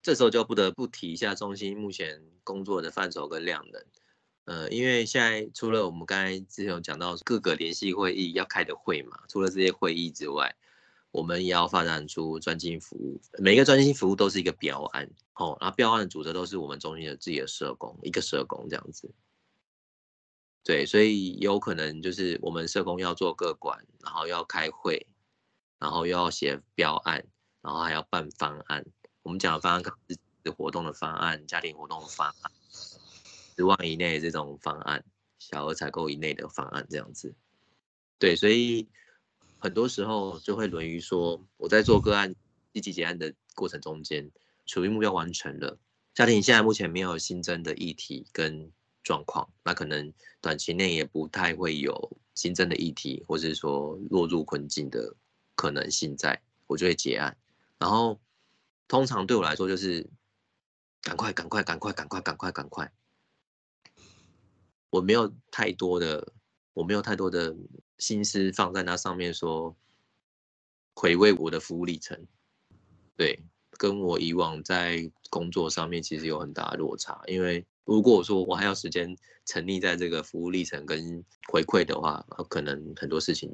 [0.00, 3.84] 这时候就不得不提一下中心目前工作的范畴跟量能。
[4.44, 10.54] 呃，因为现在除了我们刚才之前有讲到各个联系会议要开的会嘛，除了这些会议之外。
[11.14, 19.14] 我们也要发展出专精服务，每个专精服务都是一个标案，哦，然后标案的组织都是我们中心的自己的社工，一个社工这样子。
[20.64, 25.06] 对，所以有可能就是我们社工要做个管，然后要开会，
[25.78, 27.24] 然后又要写标案，
[27.62, 28.84] 然后还要办方案。
[29.22, 32.50] 我们讲的方案可能是活动的方案、家庭活动的方案，
[33.56, 35.04] 十万以内这种方案，
[35.38, 37.34] 小额采购以内的方案这样子。
[38.18, 38.88] 对，所以。
[39.60, 42.34] 很多时候就会沦于说，我在做个案
[42.74, 44.30] 积极结案的过程中间，
[44.66, 45.78] 处于目标完成了，
[46.12, 48.70] 家庭现在目前没有新增的议题跟
[49.02, 55.16] 状况，那可能短期内也不太会有新增的议题，或是说落入困境的
[55.54, 57.34] 可能性在，我就会结案。
[57.78, 58.20] 然后
[58.86, 60.06] 通常对我来说就是
[61.00, 62.92] 赶快赶快赶快赶快赶快赶快，
[64.94, 66.32] 我没有太多的。
[66.74, 67.54] 我没有太多的
[67.98, 69.76] 心思放在那上面，说
[70.96, 72.26] 回味我的服务历程，
[73.16, 73.38] 对，
[73.78, 77.22] 跟我以往在工作上面其实有很大的落差。
[77.28, 83.48] 因为如果说我还要时间沉溺在这个服务历程跟回馈的话，可能很多事情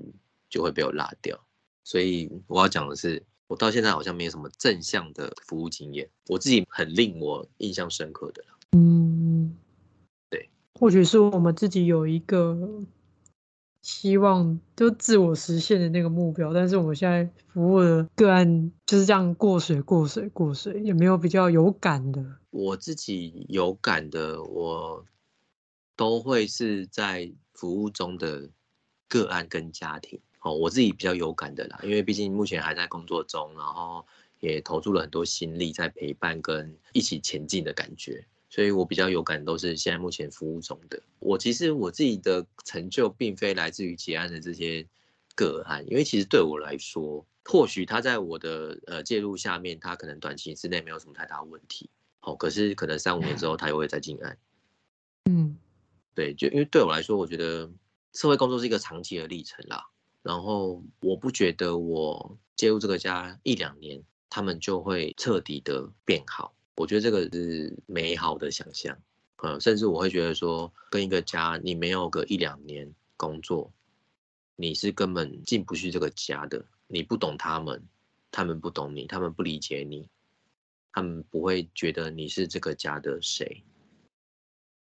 [0.48, 1.38] 就会被我落掉。
[1.84, 8.42] 所以我要讲的是，我到现在好像没有什么正向的服务经验，我自己很令我印象深刻的。
[8.72, 9.54] 嗯，
[10.78, 12.84] 或许是我们自己有一个。
[13.82, 22.22] 希望就自我实现的那个目标，但是我们现在服务的个案就是这样过水、过水、过水，也没有比较有感的。
[22.50, 25.02] 我自己有感的，我
[25.96, 28.50] 都会是在服务中的
[29.08, 30.20] 个案跟家庭。
[30.42, 34.04] 哦，我自己比较有感的啦，因为毕竟目前还在工作中，然后
[34.40, 38.26] 也投注了很多心力在陪伴跟一起前进的感觉。
[38.50, 41.00] 所以我比较有感，都是现在目前服务中的。
[41.20, 44.84] 我其实我自己的成就，并非来自于结案的这些
[45.36, 51.88] 个案，因为其实对我来说，或许他在我的呃介入下面，他可能短期之内没有什么太大问题。
[52.18, 54.36] 好，可是可能三五年之后，他又会再进案。
[55.26, 55.56] 嗯，
[56.14, 57.70] 对，就因为对我来说，我觉得
[58.12, 59.86] 社会工作是一个长期的历程啦。
[60.22, 66.52] 然后我不觉得我介入这个家一两年，他们就会彻底的变好。
[66.80, 68.98] 我觉得这个是美好的想象，
[69.42, 73.70] 嗯，甚至我会觉得说，跟一个家你没有个一两年工作，
[74.56, 76.64] 你是根本进不去这个家的。
[76.86, 77.86] 你不懂他们，
[78.30, 80.08] 他们不懂你，他们不理解你，
[80.90, 83.62] 他们不会觉得你是这个家的谁。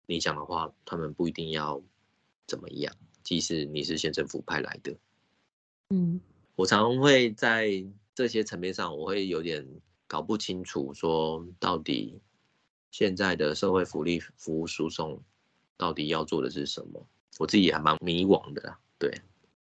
[0.08, 1.80] 你讲的话，他们不一定要
[2.48, 2.92] 怎么样，
[3.22, 4.98] 即使你是县政府派来的。
[5.92, 6.20] 嗯，
[6.56, 7.86] 我常会在
[8.16, 9.64] 这些层面上，我会有点。
[10.14, 12.22] 搞不清楚，说到底
[12.92, 15.20] 现在的社会福利服务输送
[15.76, 17.04] 到底要做的是什么？
[17.40, 18.76] 我自己也还蛮迷惘的。
[19.00, 19.12] 对，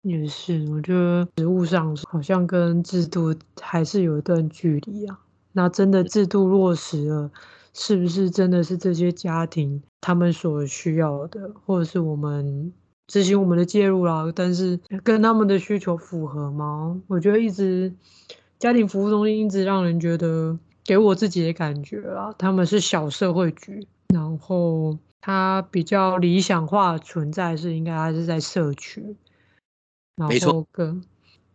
[0.02, 5.18] 也是，我觉得实务上好像跟制度还是有一段距离啊。
[5.52, 7.30] 那真的制度落实了，
[7.72, 12.70] 是不是真的是这些家庭他们所需要的，或者是我们
[13.06, 14.30] 执行我们的介入啦？
[14.36, 17.00] 但是跟他们的需求符合吗？
[17.06, 17.94] 我觉得一直。
[18.62, 23.84] 家庭服务中心一直让人觉得，给我自己的感觉啊，他们是小社会局，
[24.14, 29.16] 然后它比较理想化存在是应该还是在社区，
[30.14, 31.02] 然后跟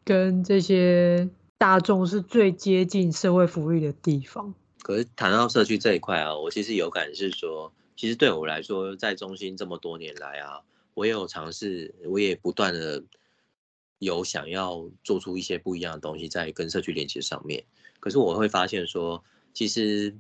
[0.04, 4.54] 跟这些大众是最接近社会福利的地方。
[4.82, 10.60] 可是谈到社区这一块啊，我其实有感是说，其实对我来说，在中心这么多年来啊，
[10.94, 13.02] 我也有尝试，我也不断的。
[14.00, 17.64] 有想要做出一些不一样的东西，在跟社区连接上面。
[18.00, 19.24] 可是我会发现说，
[19.54, 20.16] 其实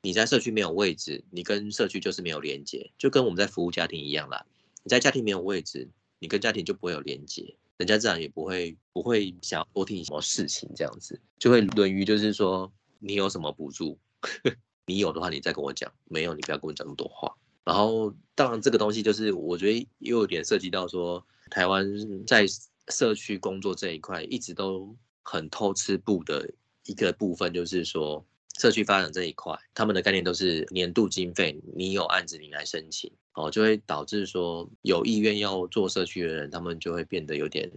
[0.00, 4.46] 你在社区没有位置，你跟社区就是没有连接，就跟我们在服务家庭一样啦。
[4.82, 13.98] 你在家庭没有位置，你跟家庭就不会有连接，人家自然也不会不会想要多听什么事情，这样子就会沦于就是说，你有什么补助，
[14.86, 17.36] 你有的话你再跟我讲，没有你不要跟我讲那么多话。
[17.64, 21.86] 然后当然这个东西就是我觉得又有点涉及到说，台湾
[22.26, 22.46] 在。
[22.90, 26.50] 社区工作这一块一直都很偷吃步的
[26.84, 28.24] 一个部分，就是说
[28.58, 37.70] 社区发展这一块，他们的概念都是年度经费，你有案子你来申请，哦，就会导致说有意愿要做社区的人，他们就会变得有点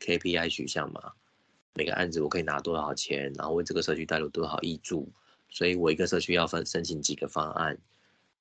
[0.00, 1.12] KPI 取向嘛，
[1.74, 5.10] 每个案子我可以拿多少钱，然后为这个社区带入多少益助，
[5.50, 7.76] 所以我一个社区要分申请几个方案，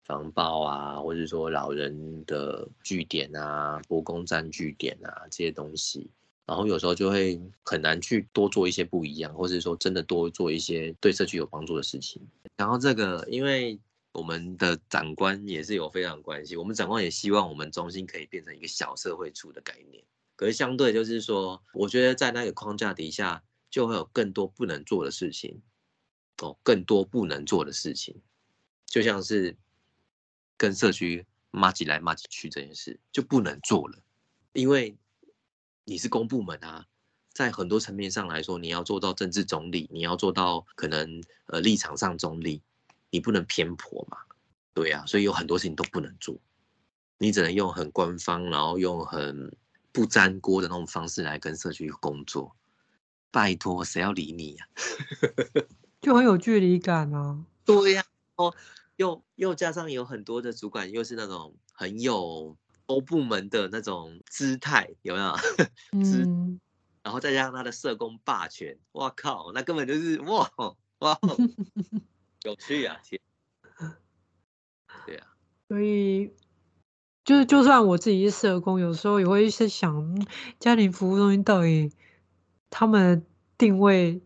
[0.08, 6.10] 防爆啊，或者说老人的据点啊，博公站据点啊这些东西，
[6.46, 12.22] 然后有时候就会很难去多做一些不一样，或者说真的多做一些对社区有帮助的事情。
[12.56, 13.80] 然后这个因为。
[14.14, 20.04] 我们的长官也是有非常关系，我们长官也希望我们中心可以变成一个小社会处的概念。
[20.36, 25.62] 可是相对就是说，我觉得在那个框架底下，就会有更多不能做的事情，
[26.42, 28.16] 哦，更多不能做的事情，
[28.88, 29.56] 就像是
[30.58, 34.00] 跟社区骂起来骂起去这件事就不能做了，
[34.54, 34.98] 因为
[35.86, 36.86] 你是公部门啊，
[37.34, 42.62] 在很多层面上来说，你要做到政治中立，你要做到可能呃立场上中立。
[43.10, 44.18] 你不能偏颇嘛，
[44.74, 46.38] 对呀、啊，所以有很多事情都不能做，
[47.18, 49.56] 你只能用很官方，然后用很
[49.94, 52.54] 不沾锅的那种方式来跟社区工作。
[53.32, 54.76] 拜托，谁要理你呀、啊？
[56.02, 57.46] 就很有距离感啊。
[57.64, 58.04] 对呀、
[58.36, 58.56] 啊，哦，
[58.98, 65.34] 又又加上有很多的主管又是那种很有欧部门的那种姿态，有没有？
[65.94, 66.60] 嗯。
[67.04, 70.52] 然后再加上他的社工霸权，哇靠，那根本就是哇
[71.00, 71.18] 哇。
[72.44, 73.22] 有趣啊，天，
[75.06, 75.28] 对啊，
[75.70, 76.34] 所以
[77.24, 80.28] 就是，就算我自己是社工，有时候也会在想，
[80.60, 81.92] 家庭服务中心到底
[82.70, 83.26] 他们的
[83.58, 84.22] 定位，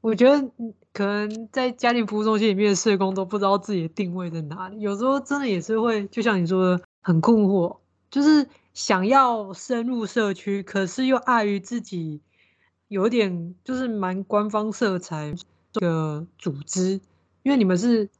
[0.00, 0.50] 我觉得
[0.98, 4.80] 可能在家庭服务中心里面的社工都不知道自己的定位在哪里。
[4.80, 7.78] 有时候真的也是会，就像你说的，很困惑，
[8.10, 8.44] 就是
[8.74, 12.20] 想要深入社区，可是又碍于自己
[12.88, 15.32] 有点就是蛮官方色彩
[15.74, 17.00] 的组织。
[17.44, 18.10] 因为你们是，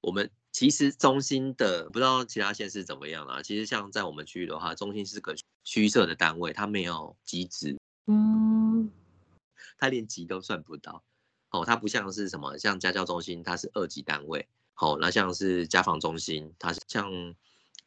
[0.00, 3.42] 我们其实中心的，不知道其他县市怎么样啊。
[3.42, 8.90] 其实像在我们区域的话，中心是个虚设的单位，它没有级职，嗯，
[9.76, 11.02] 它连级都算不到。
[11.54, 14.48] 哦，它不像是什么，像家教中心，它是二级单位。
[14.72, 17.12] 好，那像是家访中心，它是像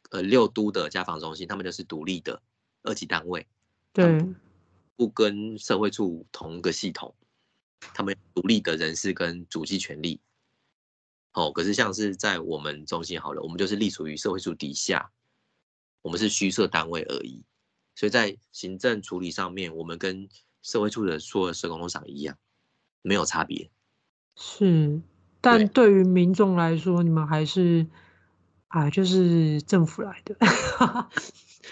[0.08, 2.40] 呃六都的家访中心，他们就是独立的
[2.82, 3.46] 二级单位，
[3.92, 4.24] 对，
[4.96, 7.14] 不跟社会处同一个系统，
[7.92, 10.18] 他们独立的人事跟主计权利。
[11.34, 15.12] 哦，可是像是在我们中心好了，我们就是隶属于社会处底下，
[16.00, 17.44] 我们是虚设单位而已，
[17.94, 20.26] 所以在行政处理上面，我们跟
[20.62, 22.38] 社会处的所有社工都长一样，
[23.02, 23.70] 没有差别。
[24.36, 25.00] 是，
[25.40, 27.86] 但对于民众来说，你们还是
[28.68, 30.36] 啊，就是政府来的。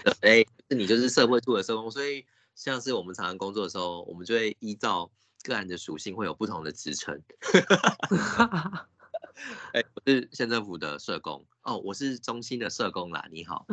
[0.20, 5.11] 哎，是你就是社会处的社工，所以像是我们常常工作的时候，我们就会依照
[5.43, 7.22] 个案的属性，会有不同的职称。
[9.72, 13.27] 哎、欸，我是县政府的社工哦，我是中心的社工啦。
[13.31, 13.66] 你好，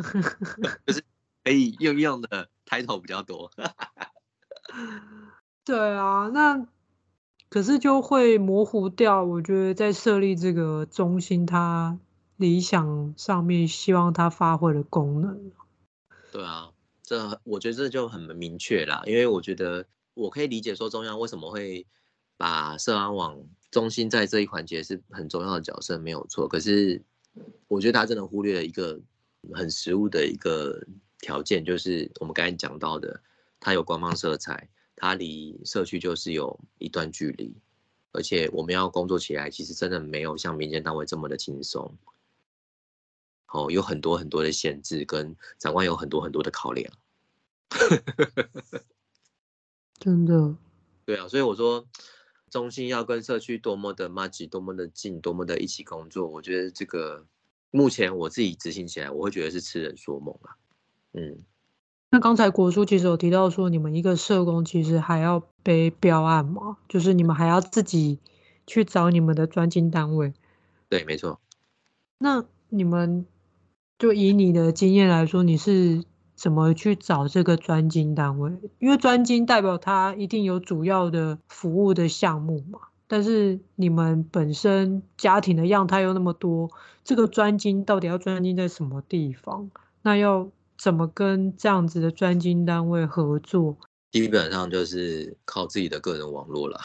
[0.86, 1.02] 就是
[1.42, 3.50] 可以用用的抬头比较多。
[5.64, 6.66] 对啊，那
[7.48, 9.24] 可是就会模糊掉。
[9.24, 11.98] 我觉得在设立这个中心，它
[12.36, 15.52] 理想上面希望它发挥的功能。
[16.32, 16.70] 对啊，
[17.02, 21.86] 这我觉得这就很明确啦，因为我觉得我可以理解说中央为什么会
[22.36, 23.44] 把社安网。
[23.70, 26.46] 中心在这一环节是很重要的角色，没有错。
[26.46, 27.02] 可是，
[27.66, 29.00] 我觉得他真的忽略了一个
[29.52, 30.80] 很实务的一个
[31.18, 33.20] 条件，就是我们刚才讲到的，
[33.58, 37.54] 它有官方色彩，它离社区就是有一段距离，
[38.12, 41.96] 而且我们要工作起来，其实真的没有像民间单位这么的轻松。
[43.48, 46.92] 哦，有很多很多的限制，跟长官有很多很多的考量。
[49.98, 50.56] 真的。
[51.04, 51.86] 对啊，所以我说。
[52.50, 57.26] 中心要跟社区多么的密集，多么的近，多么的一起工作，我觉得这个
[57.72, 60.56] 目前我自己执行起来，我会觉得是痴人说梦啊。
[61.14, 61.44] 嗯，
[62.14, 68.20] 那刚才国书其实有提到说，你们一个社工其实还要背标案嘛，就是你们还要自己
[68.68, 70.32] 去找你们的专精单位。
[70.88, 71.40] 对，没错。
[72.18, 73.26] 那你们
[73.98, 76.04] 就以你的经验来说，你是？
[76.36, 78.52] 怎么去找这个专精单位？
[78.80, 82.80] 因为专精代表他一定有主要的服务的项目嘛。
[83.06, 86.70] 但是你们本身家庭的样态又那么多，
[87.04, 89.70] 这个专精到底要专精在什么地方？
[90.02, 93.78] 那要怎么跟这样子的专精单位合作？
[94.12, 96.80] 基本上就是靠自己的个人网络了。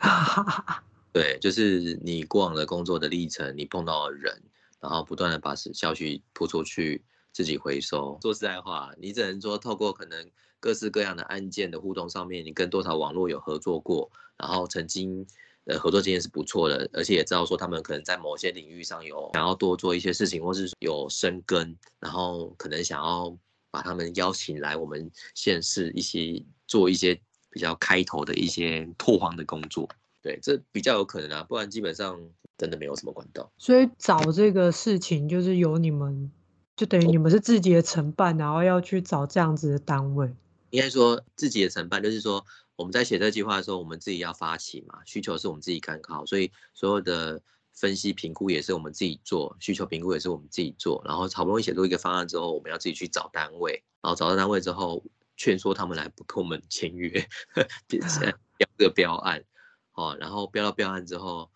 [1.12, 4.42] 对，就是你过往的工作的历程，你碰到的人，
[4.80, 7.02] 然后不断的把消息铺出去。
[7.32, 8.18] 自己回收。
[8.22, 15.24] 说实在话，你只能说透过可能各式各样的案件的互动上面，你跟多少网络有合作过，然后曾经
[15.66, 23.36] 呃合作经验是不错的，而且也知道说他们可能在某些领域上有想要多做一些事情，或是有深耕，然后可能想要
[23.70, 27.14] 把他们邀请来我们县市一些做一些
[27.50, 29.88] 比较开头的一些拓荒的工作。
[30.22, 32.20] 对，这比较有可能啊，不然基本上
[32.58, 33.50] 真的没有什么管道。
[33.56, 36.30] 所以找这个事情就是由你们，
[36.76, 40.34] 就等于你们是自己的承办，然后要去找这样子的单位。
[40.70, 42.44] 应该说自己的承办，就是说
[42.76, 47.42] 我们在写这计划的时候，我们自己要发起嘛，需求是我们自己看好，所以所有的
[47.72, 55.04] 分析评估也是我们自己做，需求评估也是我们自己做，然后好不容易写出一个方案之后，我们要自己去找单位，然后找到单位之后，
[55.36, 57.10] 劝说他们来不跟我们签约，
[57.86, 59.44] 变成要这个标案。
[59.92, 61.50] 哦，然后标到标案之后，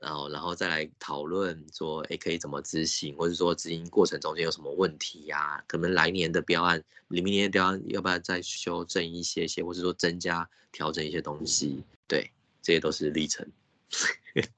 [0.00, 5.64] 然后然后再来讨论说，哎，可以怎么执行，或者说执行过程中间有什么问题呀、啊？
[5.66, 11.82] 可能来年的标案，你明年的标案要不要再修正一些些，或者说增加调整一些东西？
[12.06, 12.30] 对，
[12.62, 13.46] 这些都是历程。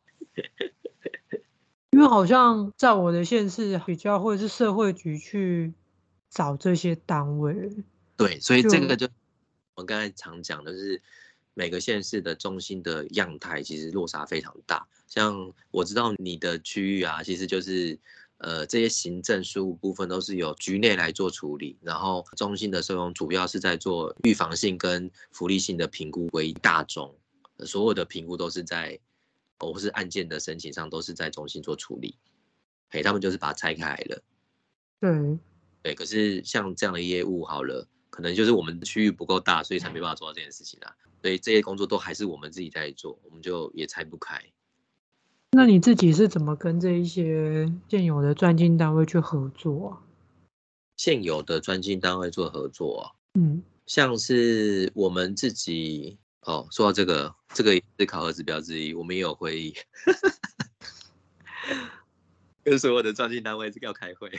[1.93, 5.73] 因为好像在我的县市比较会是社会局去
[6.29, 7.55] 找这些单位。
[8.17, 9.09] 对，所以这个就
[9.75, 11.01] 我刚才常讲的是。
[11.61, 17.99] 每个县市的中心的样态其实落差非常大，像我知道你的区域啊，其实就是
[18.39, 27.15] 呃这些行政事务部分都是由局内来做处理，然后中心的社工主要是在做预防性跟福利性的评估为大宗，
[27.67, 28.99] 所有的评估都是在
[29.59, 32.17] 或是案件的申请上都是在中心做处理，
[32.89, 34.23] 嘿，他们就是把它拆开来了，
[35.03, 35.39] 对，
[35.83, 37.87] 对，可是像这样的业务好了。
[38.13, 40.93] 可能就是我们区域不够大，所以才没办法做到这件事情啊。
[41.23, 44.43] 所以这些工作都还是我们自己在做，我们就也拆不开。
[45.53, 49.99] 那你自己是怎么跟这一些现有的专精单位去合作啊？
[50.97, 53.11] 现有的专精单位做合作啊？
[53.35, 59.75] 嗯，像是我们自己哦，说到这个，这个也是考核指标之一，我们也有会议，
[62.63, 64.31] 跟所有的专精单位这个要开会。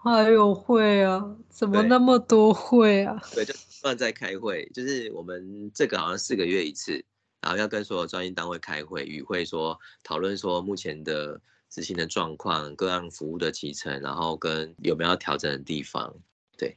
[0.00, 1.36] 还有会啊？
[1.48, 3.20] 怎么那么多会啊？
[3.34, 7.04] 对，对，就不算在开会，就是我们这个好像四个月一次，
[7.40, 16.12] 然后要跟所有专业单位开会，与会说讨论说目前的执行的状况、各案服务的期程，然后跟有没有要调整的地方。
[16.56, 16.76] 对，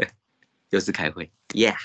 [0.70, 1.76] 又是开会，Yeah。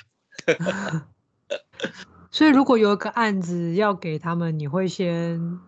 [2.30, 5.60] 所以如果有一个案子要给他们，你会先？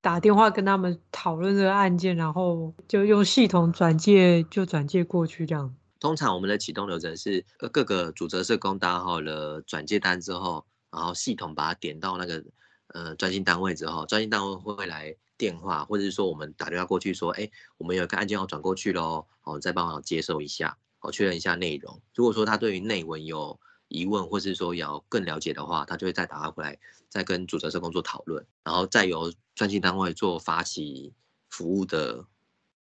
[0.00, 5.76] 打电话跟他们讨论这个案件，然后就用系统转介，就转介过去这样。
[6.02, 12.42] 通常我们的启动流程是，呃各个主责社工打好了转介单之后，然后系统把它点到那个
[12.88, 17.48] 呃专心单位之后，专心单位会来电话，或者是说我们打电话过去说，哎，
[17.78, 22.02] 我们有一个案件要转过去喽，哦，再帮忙接收一下，哦，确认一下内容。
[22.16, 26.76] 如果说他对于内文有疑问，或是说要更了解的话，他就会再打过来，
[27.08, 31.14] 再跟主责社工做讨论，然后再由专精单位做发起
[31.48, 32.26] 服务的，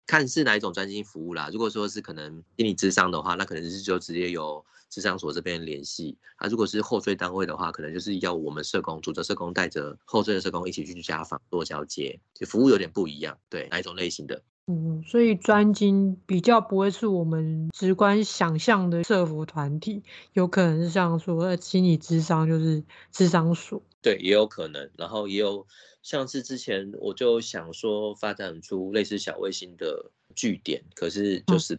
[0.07, 1.51] 看是哪一种专心服务啦。
[1.53, 6.17] 如果说是可能心理咨商的话，那可能是就直接由智商所这边联系。
[6.37, 13.39] 啊，如果是后缀单位的话，可能就是要我们社工、主责社工带着后缀的社工一起去家访做交接，就服务有点不一样。
[13.49, 14.43] 对，哪一种类型的？
[14.69, 20.03] 嗯，所以专精比较不会是我们直观想象的社服团体，
[20.33, 22.83] 有可能是像说心理咨商，就是
[23.13, 23.81] 智商所。
[24.03, 24.91] 对，也有可能。
[24.99, 25.67] 然后也有
[26.07, 31.75] 像是之前我就想说发展出类似小卫星的据点，可是就是，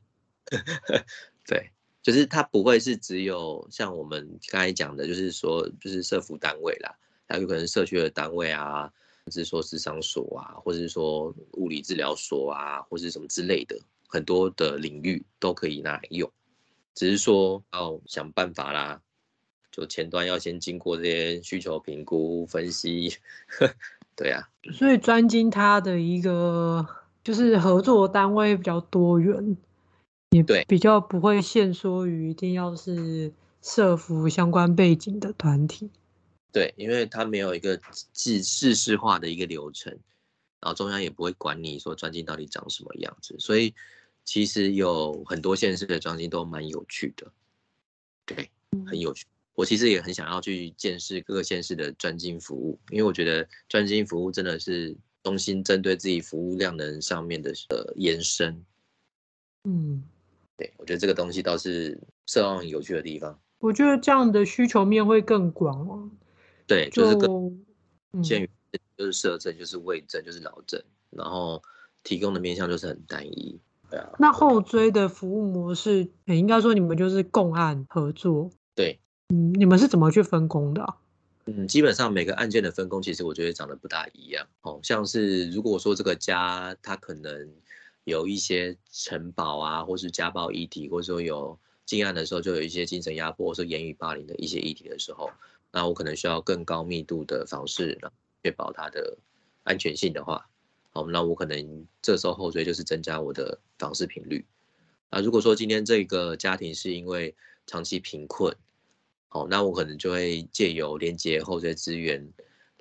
[0.51, 0.61] 嗯、
[1.47, 1.71] 对，
[2.03, 6.93] 就是它不会是只有像我们刚才讲的，就是说就是社服单位啦，
[7.29, 8.91] 还有可能社区的单位啊。
[9.29, 16.31] 是说智商所啊，或者是说物理治疗所啊，或是什么之类的，很多的领域都可以拿来用，
[16.95, 19.01] 只是说要想办法啦，
[19.77, 23.15] 就前端要先经过这些需求评估分析，
[24.15, 24.49] 对啊。
[24.73, 26.83] 所以专精它的一个
[27.23, 29.55] 就是合作单位比较多元，
[30.31, 35.91] 也对，比较不会限缩于一定要是社服相关背景的团体。
[36.51, 37.79] 对，因为它没有一个
[38.13, 39.91] 制式化的一个流程，
[40.59, 43.75] 然后中央也不会管你说专精到底长什么样子，所以
[44.25, 47.31] 其实有很多县市的专精都蛮有趣的，
[48.25, 48.49] 对，
[48.87, 49.27] 很有趣。
[49.57, 58.63] 我其实也很想要去见识各个县市的专精服务，因为我觉得专精服务真的是中心针对自己服务量能上面的呃延伸。
[59.63, 60.03] 嗯，
[60.55, 63.37] 对，我觉得这个东西倒是社工有趣的地方。
[63.57, 66.07] 我觉得这样的需求面会更广哦。
[66.67, 67.65] 对，就是更
[68.23, 68.49] 限于
[68.95, 70.79] 就是社政，就是卫政，就是劳政，
[71.09, 71.59] 然后
[72.03, 73.59] 提供的面向就是很单一。
[73.89, 74.07] 对啊。
[74.19, 78.51] 那后追的服务模式，应该说你们就是共案合作。
[78.75, 78.99] 对，
[79.29, 80.95] 嗯，你们是怎么去分工的？
[81.45, 84.47] 嗯，基本上每个案件的分工，其实我觉得长得不大一样。
[84.61, 87.49] 哦，像是如果说这个家他可能
[88.05, 95.29] 有一些城堡啊，或是家暴议题，或者说有进案的时候就有一些精神压迫或是言语霸凌的一些议题的时候，
[95.71, 97.97] 那我可能需要更高密度的方式，
[98.43, 99.17] 确保它的
[99.63, 100.47] 安全性的话，
[100.91, 104.45] 好，那我可能这时候后追就是增加我的房事频率。
[105.09, 107.33] 啊，如果说今天这个家庭是因为
[107.65, 108.53] 长期贫困，
[109.27, 112.27] 好，那我可能就会借由连接后追资源。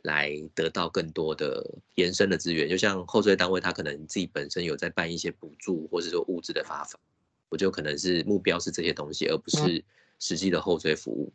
[0.03, 7.01] 来得到更多的延伸的资源，就像后追单位，他可能自己本身有在办一些补助，或者说物质的发放，
[7.49, 9.84] 我就可能是目标是这些东西，而不是
[10.20, 11.32] 实际的后追服务。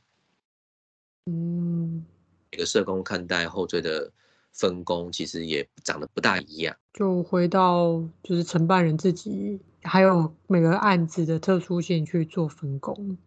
[1.25, 2.05] 嗯，
[2.49, 4.09] 每个社工看待后追的
[4.53, 6.73] 分工，其实也长得不大一样。
[6.93, 13.17] 就回到就是承办人自己，还有每个案子的特殊性去做分工。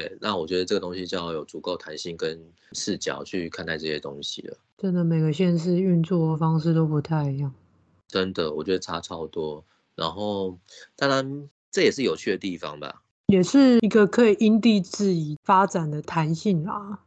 [0.00, 2.40] 对，那我觉得这个东西就要有足够弹性跟
[2.72, 4.56] 视角去看待这些东西了。
[4.78, 7.52] 真的，每个县市运作的方式都不太一样。
[8.08, 9.62] 真的，我觉得差超多。
[9.94, 10.58] 然后，
[10.96, 17.04] 当然这也是有趣的地方吧，也是一个可以因地制宜发展的弹性啊。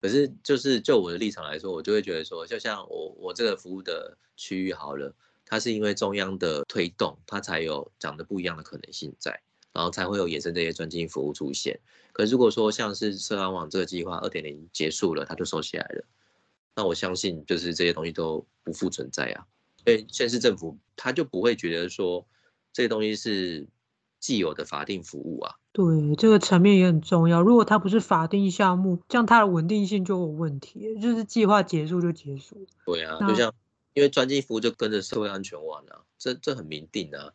[0.00, 5.14] 可是，就是就我的立场来说，我就会觉得说，就像我我这个服务的区域好了，
[5.46, 9.40] 它是因为中央的推动，它才有长得不一样的可能性在。
[9.74, 11.78] 然后才会有衍生这些专精服务出现。
[12.12, 16.04] 可是如果说像是社安网这个计划二点零结束了，它就收起来了，
[16.76, 19.44] 那我相信就是这些东西都不复存在啊。
[19.84, 22.24] 所以县市政府他就不会觉得说
[22.72, 23.66] 这些东西是
[24.20, 25.56] 既有的法定服务啊。
[25.72, 27.42] 对，这个层面也很重要。
[27.42, 32.64] 如果它不是法定项目，这样它的稳定性就有问题，就是计划结束就结束。
[32.86, 33.52] 对啊，就像
[33.92, 37.32] 因为专精服务就跟着社会安全网啊，这这很明定啊。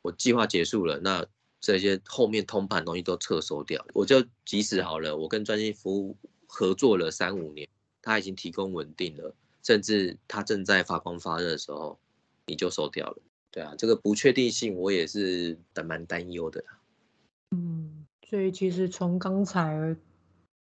[0.00, 1.26] 我计划结束了，那。
[1.62, 6.16] 这些后面通盘东西都撤收掉，我就即使好了，我跟专心服务
[6.48, 7.68] 合作了三五年，
[8.02, 9.32] 他已经提供稳定了，
[9.62, 11.96] 甚至他正在发光发热的时候，
[12.46, 13.16] 你就收掉了。
[13.52, 15.56] 对啊，这个不确定性我也是
[15.86, 16.64] 蛮担忧的。
[17.52, 19.96] 嗯，所以其实从刚才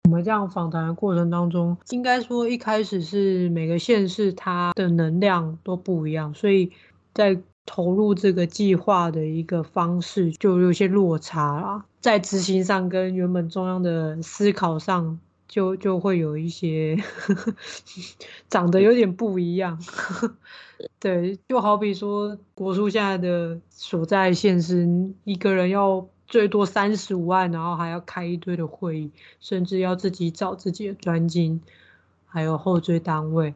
[0.03, 6.71] 我们这样访谈的过程当中，应该说一开始是每个县市它的能量都不一样，所以
[7.15, 7.41] 在。
[7.65, 16.97] 投入这个计划的一个方式就有些落差啦，在执行上跟原本中央的思考上就就会有一些
[18.49, 19.79] 长得有点不一样。
[20.99, 24.87] 对，就好比说国书现在的所在县市，
[25.23, 31.61] 一个人要最多三十五万，然后还要开一堆的会议，甚至要自己找自己的专精，
[32.25, 33.53] 还有后追单位。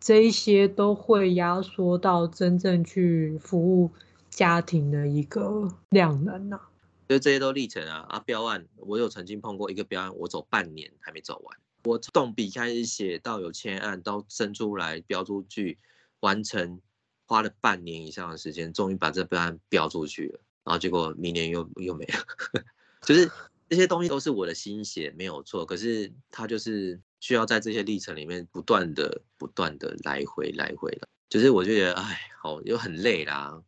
[0.00, 3.90] 这一些都会压缩到真正去服务
[4.30, 6.70] 家庭的一个量能呐、啊。
[7.08, 8.20] 就这些都历程啊啊！
[8.20, 11.58] 标案我有曾经碰过一个标案，我走半年还没走完。
[11.84, 15.76] 我动笔开始写到有签案，到生出来标出去，
[16.20, 16.80] 完成
[17.26, 20.40] 花了半年以上的时间，终于把这标案标出去了。
[20.64, 22.14] 然后结果明年又又没了，
[23.02, 23.30] 就是
[23.68, 25.66] 这些东西都是我的心血，没有错。
[25.66, 26.98] 可是它就是。
[27.20, 33.62] 需要在这些历程里面不断的、不断的来回、来回的，就是我就觉得，哎，好又很累啦，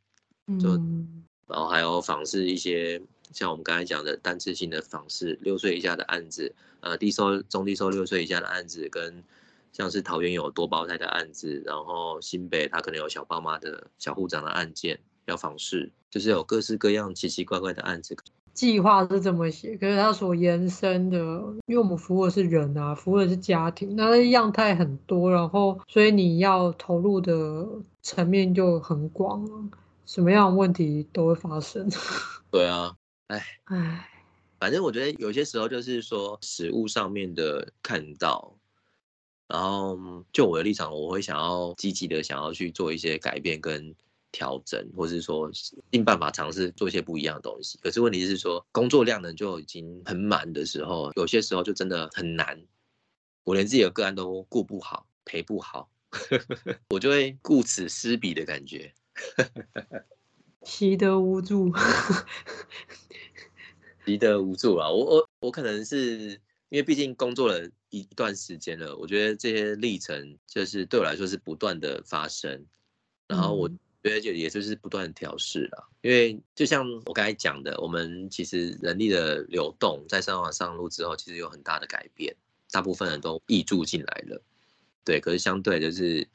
[0.61, 0.71] 就，
[1.47, 3.01] 然后还有访视一些
[3.33, 9.23] 像我们刚才讲的单次性的访视，六岁以下的案子，呃，低收、中低收六岁以下的案子，跟
[9.73, 18.17] 像是桃园有多胞胎的案子，然后新北他可能有小爸妈的小户长的案件要访视，就是有各式各样奇奇怪怪的案子。
[18.55, 21.19] 计划是这么写，可是它所延伸的，
[21.67, 27.67] 因为我们服务的是人啊，服务的是家庭，那样态很多，然后所以你要投入的
[28.03, 29.71] 层面就很广，
[30.05, 31.89] 什么样的问题都会发生。
[32.51, 32.95] 对啊，
[33.29, 34.09] 哎哎，
[34.61, 38.55] 反正我觉得有些时候就是说实物上面的看到，
[39.49, 39.99] 然后
[40.33, 43.95] 就我的立场，我会想要积极的想要去做一些改变跟。
[44.33, 45.51] 调整，或是说
[45.93, 47.79] 尽办法尝试做一些不一样的东西。
[47.83, 52.61] 可是问题是说，工作量呢就已经很满的时候，有些时候就真的很难。
[53.45, 55.91] 我连自己的个案都顾不好，陪不好，
[56.91, 58.95] 我就会顾此失彼的感觉，
[60.65, 61.71] 习得无助，
[64.07, 64.89] 习得无助啊！
[64.89, 66.31] 我我我可能是
[66.71, 72.65] 因为毕竟工作了一段时间了，我觉得这些历程就是对我来说是不断的发生，
[73.29, 73.71] 然后我。
[74.03, 82.35] 对，就也就是不断调试了，因为就像我刚才讲的，我们其实人力的流动在社安网上路之后，其实有很大的改变，
[82.73, 84.43] 大部分人都挹注进来了，
[85.05, 86.27] 对，可是相对就是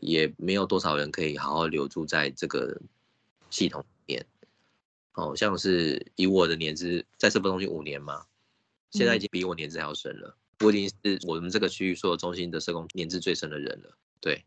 [0.00, 2.80] 也没有多少人可以好好留住在这个
[3.48, 4.26] 系统里面，
[5.12, 8.26] 好像是以我的年资在社福中心五年嘛，
[8.90, 14.44] 现在已经比我年资还要深了，我已经是我们这个区域所有中心的社工年资最深的人了，对。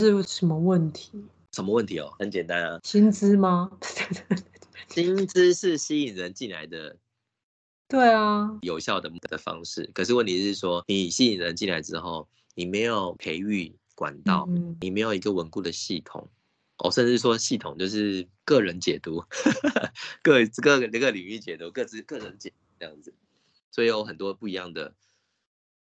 [0.00, 1.24] 是有什么问题？
[1.52, 2.12] 什么问题哦？
[2.18, 3.70] 很简单啊，薪资吗？
[4.90, 6.96] 薪资是吸引人进来的，
[7.86, 9.88] 对啊，有效的的方式。
[9.94, 16.28] 可是问题是说，你吸引人进来之后，你没有培育管道，嗯、你没有一个稳固的系统，
[16.78, 19.22] 哦，甚至说系统就是个人解读，
[20.24, 23.14] 各各那个领域解读，各自个人解读这样子，
[23.70, 24.96] 所以有很多不一样的。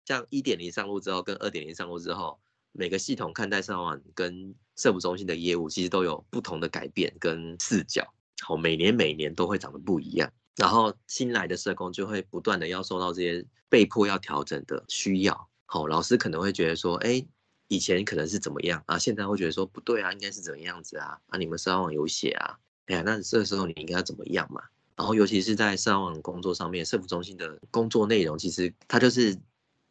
[0.06, 2.38] 像一点零上路之后，跟二点零上路之后，
[2.74, 8.04] 每个系统看待上网跟社福中心的业务，其实都有不同的改变跟视角。
[8.42, 10.32] 好，每年每年都会长得不一样。
[10.56, 15.48] 然后新来的社工就会不断的要受到这些被迫要调整的需要。
[15.66, 17.24] 好，老师可能会觉得说，哎，
[17.68, 18.98] 以前可能是怎么样啊？
[18.98, 21.20] 现在会觉得说不对啊，应该是怎么样子啊？
[21.28, 22.58] 啊，你们社安网有写啊？
[22.88, 24.64] 哎呀，那这个时候你应该要怎么样嘛？
[24.96, 29.40] 然后尤其是在社安网工作上面，社福中心的工作内容，其实它就是。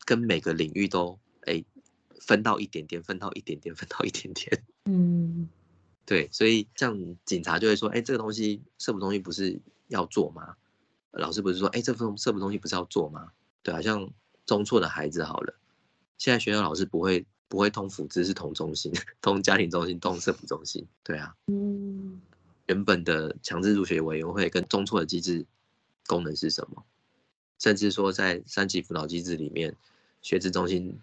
[0.04, 1.64] 跟每个领域都哎
[2.24, 4.64] 分到一点点，分到一点点，分到一点点。
[4.86, 5.48] 嗯，
[6.06, 10.54] 对，所以像警察就会说，哎，这个东西社福东西不是要做吗？
[11.10, 13.32] 老师不是说，哎，这份社福东西不是要做吗？
[13.64, 14.08] 对啊，像
[14.46, 15.54] 中辍的孩子好了，
[16.16, 20.86] 现在学校老师不会不会通辅资，是通中心、通家庭中心、通社服中心。
[21.02, 22.20] 对啊，嗯，
[22.66, 25.44] 原本的强制入学委员会跟中辍的机制
[26.06, 26.84] 功能是什么？
[27.58, 29.76] 甚至说在三级辅导机制里面。
[30.24, 31.00] 学资中心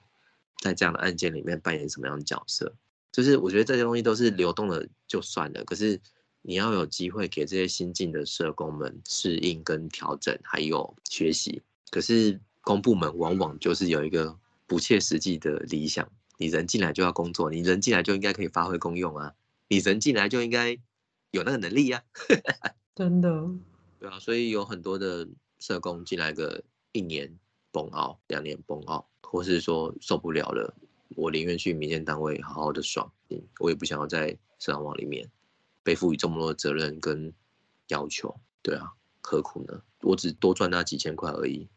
[0.59, 2.73] 在这样的案件里面扮演什么样的角色？
[3.11, 5.99] 就是我觉得这些东西都是流动的就算了，可是
[6.41, 11.61] 你要有机会给这些新进的社工们适应跟调整，还有学习。
[11.89, 14.37] 可是公部门往往就是有一个
[14.67, 16.07] 不切实际的理想：
[16.37, 19.33] 你人进来就要工作，你人进来就应该可以发挥功用啊，
[19.67, 20.77] 你人进来就应该
[21.31, 22.03] 有那个能力啊。
[22.95, 23.49] 真的，
[23.99, 27.37] 对啊，所以有很多的社工进来个一年。
[27.71, 30.73] 崩傲，两年崩傲，或是说受不了了，
[31.09, 33.11] 我宁愿去民间单位好好的爽，
[33.59, 35.29] 我也不想要在社安网里面
[35.83, 37.31] 被赋予这么多的责任跟
[37.89, 39.79] 要求，对啊，何苦呢？
[40.01, 41.69] 我只多赚那几千块而已，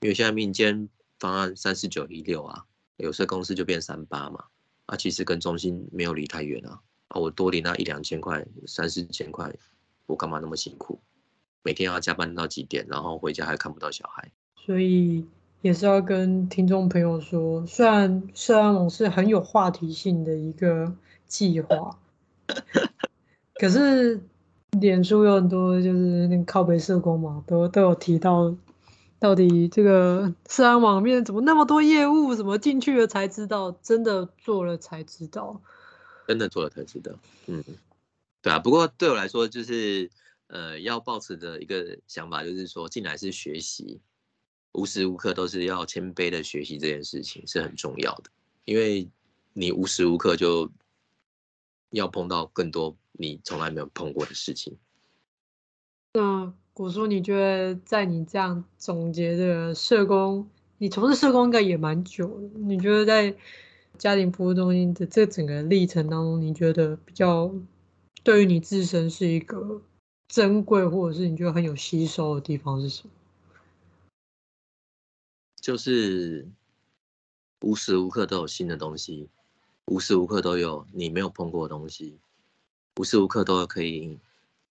[0.00, 0.88] 因为现在民间
[1.20, 4.46] 方案三四九一六啊，有些公司就变三八嘛，
[4.86, 9.54] 啊，其实跟中心没有离太远啊，啊，我多领那一两千块，三四千块，
[10.06, 11.00] 我干嘛那么辛苦？
[11.62, 14.32] 每天要加班到几点，然后回家还看不到小孩。
[14.56, 15.24] 所以
[15.60, 20.94] 也是要跟听众朋友说，虽然社安网是很有话题性的一个
[21.26, 21.98] 计划，
[23.54, 24.20] 可是
[24.78, 28.54] 脸书有很多就是那个靠北社工嘛，都都有提到，
[29.18, 35.60] 到底这个社安网面怎么那么多业务，怎么进去了才知道，真的做了才知道，
[36.28, 37.12] 真的做了才知道，
[37.48, 37.64] 嗯，
[38.42, 38.60] 对啊。
[38.60, 40.08] 不过对我来说，就是
[40.46, 44.00] 呃，要抱持的一个想法，就是说进来是学习。
[44.72, 48.30] 无时无刻都是要谦卑的学习，这件事情是很重要的，
[48.64, 49.08] 因为
[49.52, 50.70] 你无时无刻就
[51.90, 54.76] 要碰到更多你从来没有碰过的事情。
[56.12, 60.48] 那果叔，你觉得在你这样总结的社工，
[60.78, 63.34] 你从事社工应该也蛮久了，你觉得在
[63.96, 67.52] 家庭服务中心的这整个历程当中，你觉得比较
[68.22, 69.82] 对于你自身是一个
[70.28, 73.10] 珍贵，或者是你觉得很有吸收的地方是什么？
[75.68, 76.48] 就是
[77.60, 79.28] 无时无刻都有新的东西，
[79.84, 82.18] 无时无刻都有你没有碰过的东西，
[82.96, 84.18] 无时无刻都可以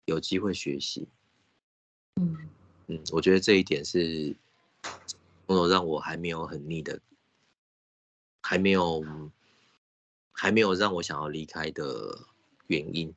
[0.04, 1.06] 有机会学习。
[2.16, 2.50] 嗯
[2.88, 4.34] 嗯，我觉得这一点是，
[5.46, 7.00] 让我还没有很腻的，
[8.42, 9.30] 还没有
[10.32, 12.18] 还没有让我想要离开的
[12.66, 13.14] 原因。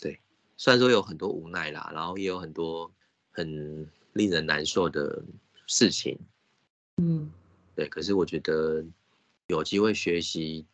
[0.00, 0.22] 对，
[0.56, 2.90] 虽然说有很多无奈啦，然后也有很多
[3.30, 3.92] 很。
[4.12, 5.22] 令人难受的
[5.66, 6.18] 事情，
[7.02, 7.30] 嗯，
[7.74, 7.88] 对。
[7.88, 8.84] 可是我觉得
[9.46, 10.66] 有机会学习，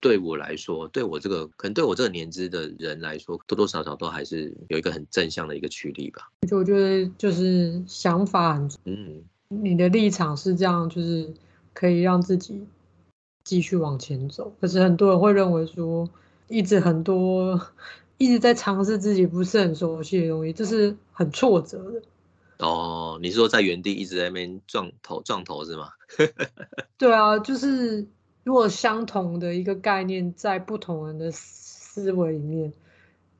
[0.00, 6.30] 对我来说，对我这个可能对我这个年纪的人来说，多多少少都还是有一个很正向的一个驱力吧。
[6.48, 11.32] 就我觉得就是想法很，嗯，你的立场是这样，就是
[11.72, 12.66] 可以让自己
[13.44, 14.54] 继续往前走。
[14.60, 16.08] 可是很多人会认为说，
[16.48, 17.58] 一直很多
[18.18, 22.02] 一直在尝试自己不是很熟悉的东西，这是很挫折的。
[22.62, 25.90] 哦，你是说在原地一直在那边撞头撞头是吗？
[26.96, 28.06] 对啊，就是
[28.44, 32.72] 如果相同的一个概念在不同人的思维里面，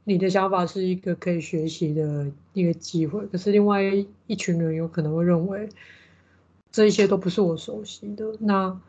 [0.04, 3.82] 你的想法是一个可以学习的一个机会，可是另外
[4.26, 5.68] 一群人有可能会认为
[6.72, 8.80] 这一些都不是我熟悉的，那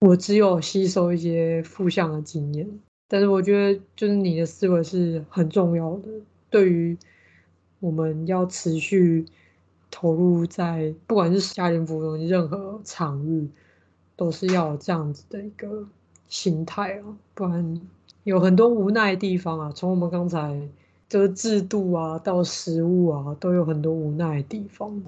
[0.00, 2.68] 我只有吸收一些负向的经验。
[3.08, 6.08] 但是我觉得，就是你的思维是很重要的，
[6.50, 6.96] 对于
[7.78, 9.24] 我们要持续。
[9.92, 13.48] 投入在不管是家庭服务任何场域，
[14.16, 15.86] 都是要有这样子的一个
[16.26, 17.80] 心态啊，不然
[18.24, 19.70] 有很多无奈的地方啊。
[19.72, 20.68] 从我们刚才
[21.08, 25.00] 这个制度啊，到食物啊，都有很多无奈的地方。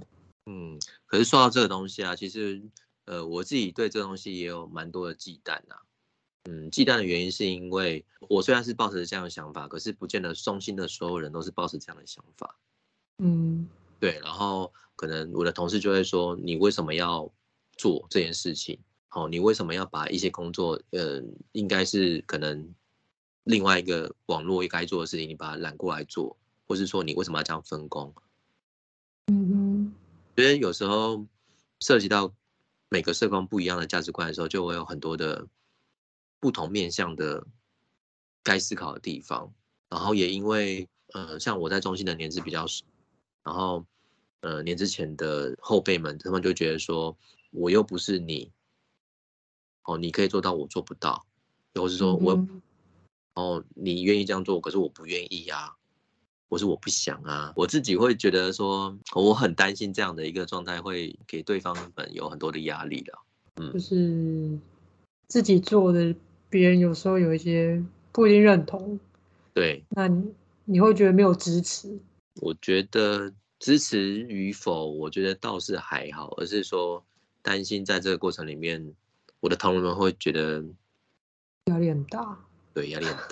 [0.45, 2.61] 嗯，可是说到这个东西啊，其实
[3.07, 5.81] 呃，我自己对这个东西也有蛮多的忌惮啊。
[6.51, 12.55] 嗯，忌惮的原因是因为我虽然是抱持这样的想法，可是不见得中心的所有人都是抱持这样的想法。
[13.23, 13.67] 嗯，
[14.05, 14.21] 对。
[14.23, 17.33] 然后可能我的同事就会说：“你为什么要
[17.77, 18.79] 做这件事情？
[19.11, 21.23] 哦，你为什么要把一些工作，呃，
[21.53, 22.75] 应该是可能
[23.45, 26.37] 另外一个网络应该做的事情，你把它揽过来做，
[26.67, 28.15] 或是说你为什么要这样分工？”
[29.33, 29.95] 嗯哼，
[30.37, 31.25] 觉得有时候
[31.81, 32.33] 涉及到
[32.91, 35.47] 每个社工不一样的价值观的时候，就会有很多的。
[36.41, 37.47] 不同面向的
[38.43, 39.51] 该思考的地方，
[39.89, 42.85] 然后也因为呃，像我在中心的年资比较少，
[43.43, 43.87] 然后
[44.45, 47.17] 呃，年之前的后辈们，他们就觉得说，
[47.51, 48.53] 我又不是你，
[49.85, 51.25] 哦，你可以做到，我做不到，
[51.75, 52.61] 或是说我，嗯、
[53.37, 55.75] 哦，你愿意这样做，可是我不愿意啊，
[56.51, 63.25] 或是我不想啊，我自己会觉得说，我很担心这样的一个状态会给对方们有很多的压力了，
[63.57, 64.59] 嗯，就是
[65.29, 66.15] 自己做的。
[66.51, 69.01] 别人有时候有一些不一定认同，
[69.53, 70.33] 对，那你
[70.67, 71.99] 你会觉得没有支持？
[72.41, 73.33] 我觉得
[73.65, 77.03] 支持与否，我觉得倒是还好，而是说
[77.41, 78.95] 担心在这个过程里面，
[79.41, 80.63] 我的同仁们会觉得
[81.65, 82.39] 压力很大。
[82.75, 83.29] 对，压力很大，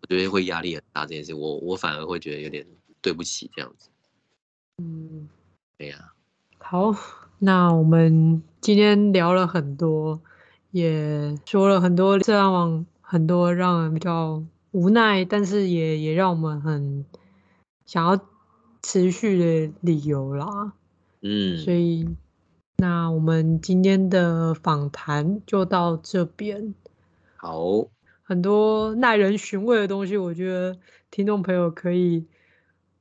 [0.00, 2.66] 我觉得会压力很大这件事，我我反而会觉得有点
[3.02, 3.90] 对不起这样子。
[4.78, 5.28] 嗯，
[5.76, 6.14] 对呀。
[6.56, 6.94] 好，
[7.38, 10.18] 那我们今天聊了很多。
[10.70, 17.04] 也说了很多，这样很多让人比较无奈，但是也也让我们很
[17.84, 18.16] 想要
[18.84, 20.74] 持续的理由啦。
[21.22, 22.06] 嗯，所以
[22.76, 26.74] 那我们今天的访谈就到这边。
[27.36, 27.88] 好，
[28.22, 30.78] 很多耐人寻味的东西，我觉得
[31.10, 32.26] 听众朋友可以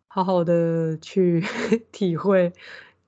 [0.08, 1.44] 好好的去
[1.92, 2.54] 体会，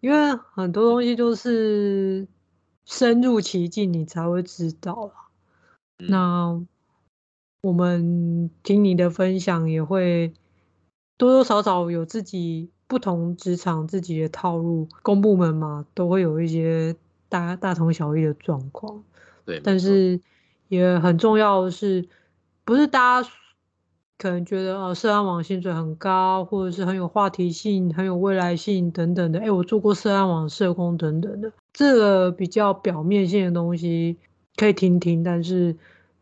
[0.01, 2.27] 因为很多东西都是。
[2.87, 5.13] 深入其境，你才会知道了。
[5.97, 6.07] 嗯。
[6.07, 6.65] 那
[7.63, 10.31] 我们听你的分享，也会
[11.17, 14.87] 多多少少有自己不同职场自己的套路。
[15.01, 16.95] 公部门嘛，都会有一些
[17.29, 19.03] 大大同小异的状况。
[19.45, 20.19] 对，但是
[20.67, 22.07] 也很重要的是，
[22.63, 23.29] 不是大家
[24.17, 29.39] 可能觉得哦，社安网薪水很高，或者是很有话题性、很有未来性等等的。
[29.39, 31.51] 哎，我做过社安网社工等等的。
[31.73, 34.17] 这个比较表面性的东西
[34.55, 35.75] 可以听听，但是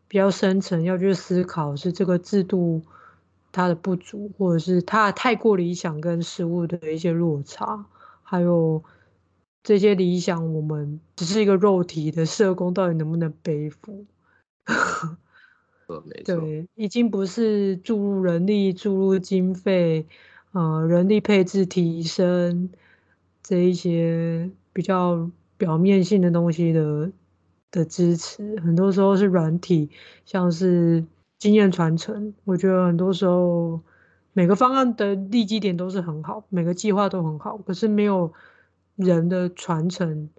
[0.07, 2.81] 比较深层要去思考是这个制度
[3.53, 7.85] 它的不足，或者是它太过理想跟实物的一些落差，
[8.21, 8.83] 还有
[9.63, 14.05] 这些理想我们只是一个肉体的社工到底能不能背负？
[16.25, 20.05] 对，已经不是注入人力、注入经费，
[20.51, 22.69] 呃，人力配置提升
[23.41, 25.31] 这一些比较。
[25.55, 27.11] 表面性的东西的
[27.71, 29.89] 的支持，很多时候是软体，
[30.25, 31.05] 像是
[31.43, 32.33] 经验传承。
[32.45, 33.81] 我觉得很多时候
[34.31, 38.31] 每个方案的立基点都是很好，每个计划都很好，可是没有
[38.95, 40.29] 人的传承，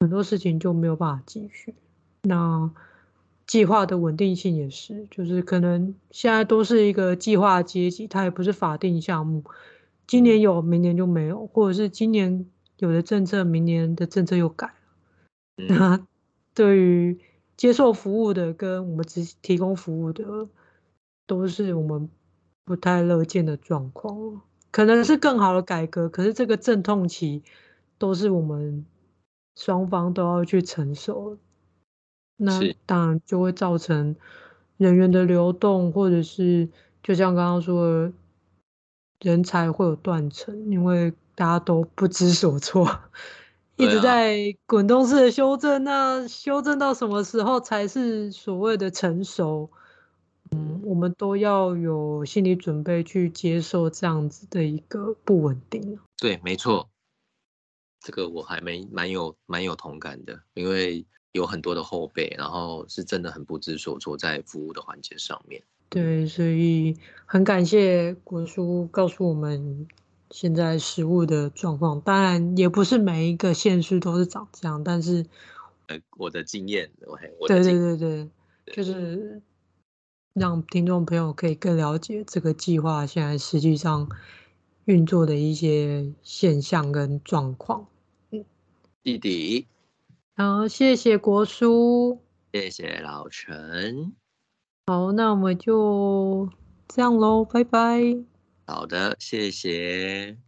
[0.00, 1.74] 很多事情就没有办法继续。
[2.22, 2.70] 那
[3.46, 9.44] 计划的稳定性也是，就是可能现在都是一个计划阶级，它也不是法定项目，
[10.06, 12.46] 今年有，明年就没有，或者是今年。
[12.78, 15.66] 有的政策，明年的政策又改了。
[15.66, 16.06] 那
[16.52, 17.18] 对于
[17.56, 20.48] 接受服务的跟我们只提供服务的，
[21.26, 22.08] 都是我们
[22.64, 24.40] 不太乐见的状况。
[24.70, 27.42] 可能是更好的改革，可是这个阵痛期
[27.98, 28.84] 都是我们
[29.54, 31.38] 双方都要去承受。
[32.36, 34.14] 那当然就会造成
[34.76, 36.68] 人员的流动，或者是
[37.02, 38.12] 就像刚刚说的，
[39.20, 41.12] 人才会有断层，因为。
[41.38, 42.88] 大家都不知所措，
[43.76, 45.84] 一直在滚动式的修正。
[45.84, 49.70] 那修正到什么时候才是所谓的成熟？
[50.50, 55.98] 嗯，我们都要有心理准备去接受这样子的一个不稳定。
[56.18, 56.88] 对，没错，
[58.00, 65.62] 这个我还没蛮有蛮有同感的，因为有很多的后辈，然后是真的很不知所措在服务的环节上面。
[65.88, 66.96] 对，所以
[67.26, 69.86] 很感谢国叔告诉我们。
[70.30, 75.24] 现在实物的状况，当然也不是每一个县市都是长这样，但是，
[75.86, 79.40] 呃，我的经验，我对对对对，就是
[80.34, 84.08] 让听众朋友可以更了解这个计划现在实际上
[84.84, 87.86] 运作的一些现象跟状况。
[88.30, 88.44] 嗯，
[89.02, 89.66] 弟弟，
[90.36, 92.20] 好，谢谢国叔，
[92.52, 94.12] 谢谢老陈。
[94.86, 96.48] 好，那我们就
[96.88, 98.35] 这样喽，拜拜。
[98.68, 100.45] 好的，谢谢。